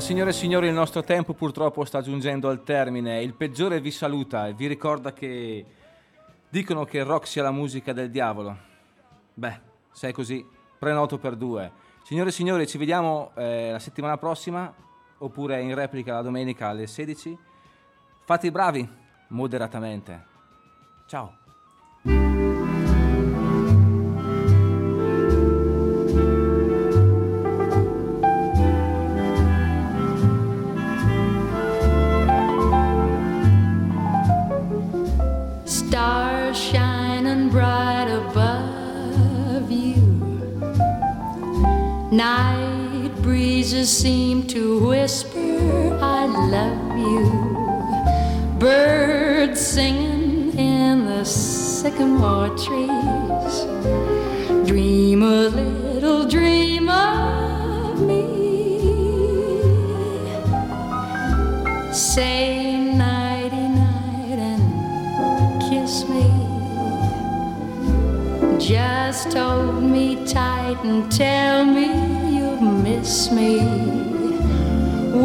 Signore 0.00 0.30
e 0.30 0.32
signori, 0.32 0.66
il 0.66 0.72
nostro 0.72 1.04
tempo 1.04 1.34
purtroppo 1.34 1.84
sta 1.84 2.00
giungendo 2.00 2.48
al 2.48 2.62
termine. 2.62 3.22
Il 3.22 3.34
peggiore 3.34 3.80
vi 3.80 3.90
saluta 3.90 4.48
e 4.48 4.54
vi 4.54 4.66
ricorda 4.66 5.12
che 5.12 5.64
dicono 6.48 6.84
che 6.84 6.98
il 6.98 7.04
rock 7.04 7.26
sia 7.26 7.42
la 7.42 7.50
musica 7.50 7.92
del 7.92 8.10
diavolo. 8.10 8.56
Beh, 9.34 9.60
se 9.92 10.08
è 10.08 10.12
così, 10.12 10.44
prenoto 10.78 11.18
per 11.18 11.36
due. 11.36 11.70
Signore 12.02 12.30
e 12.30 12.32
signori, 12.32 12.66
ci 12.66 12.78
vediamo 12.78 13.30
eh, 13.36 13.70
la 13.72 13.78
settimana 13.78 14.16
prossima 14.16 14.72
oppure 15.18 15.60
in 15.60 15.74
replica 15.74 16.14
la 16.14 16.22
domenica 16.22 16.68
alle 16.68 16.86
16. 16.86 17.38
Fate 18.24 18.46
i 18.46 18.50
bravi, 18.50 18.88
moderatamente. 19.28 20.26
Ciao. 21.06 21.39
Seem 43.86 44.46
to 44.46 44.86
whisper, 44.86 45.98
I 46.02 46.26
love 46.26 46.98
you. 46.98 48.58
Birds 48.58 49.60
singing 49.60 50.58
in 50.58 51.06
the 51.06 51.24
sycamore 51.24 52.50
trees. 52.50 53.64
Dream 54.68 55.22
a 55.22 55.48
little 55.48 56.28
dream 56.28 56.90
of 56.90 58.00
me. 58.02 58.26
Say 61.92 62.76
nighty 62.76 63.68
night 63.68 64.38
and 64.50 65.62
kiss 65.62 66.06
me. 66.08 66.28
Just 68.58 69.32
hold 69.32 69.82
me 69.82 70.26
tight 70.26 70.78
and 70.84 71.10
tell 71.10 71.64
me 71.64 72.09
miss 72.90 73.30
me 73.30 73.60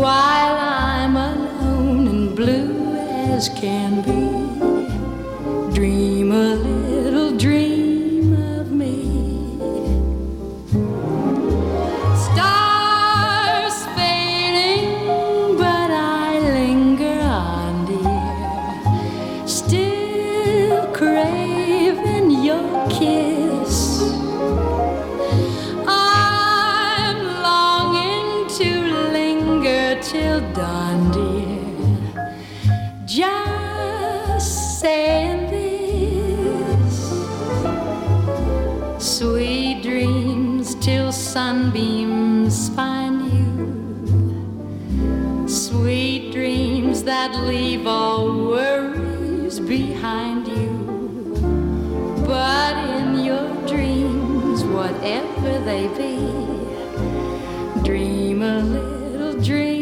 while 0.01 0.57
I'm 0.57 1.15
alone 1.17 2.07
and 2.07 2.35
blue 2.35 2.95
as 2.95 3.49
can 3.49 4.01
be. 4.03 4.24
behind 49.67 50.47
you. 50.47 51.33
But 52.25 52.77
in 52.97 53.25
your 53.25 53.47
dreams, 53.67 54.63
whatever 54.63 55.59
they 55.65 55.87
be, 55.97 56.17
dream 57.83 58.41
a 58.41 58.59
little 58.61 59.41
dream. 59.41 59.74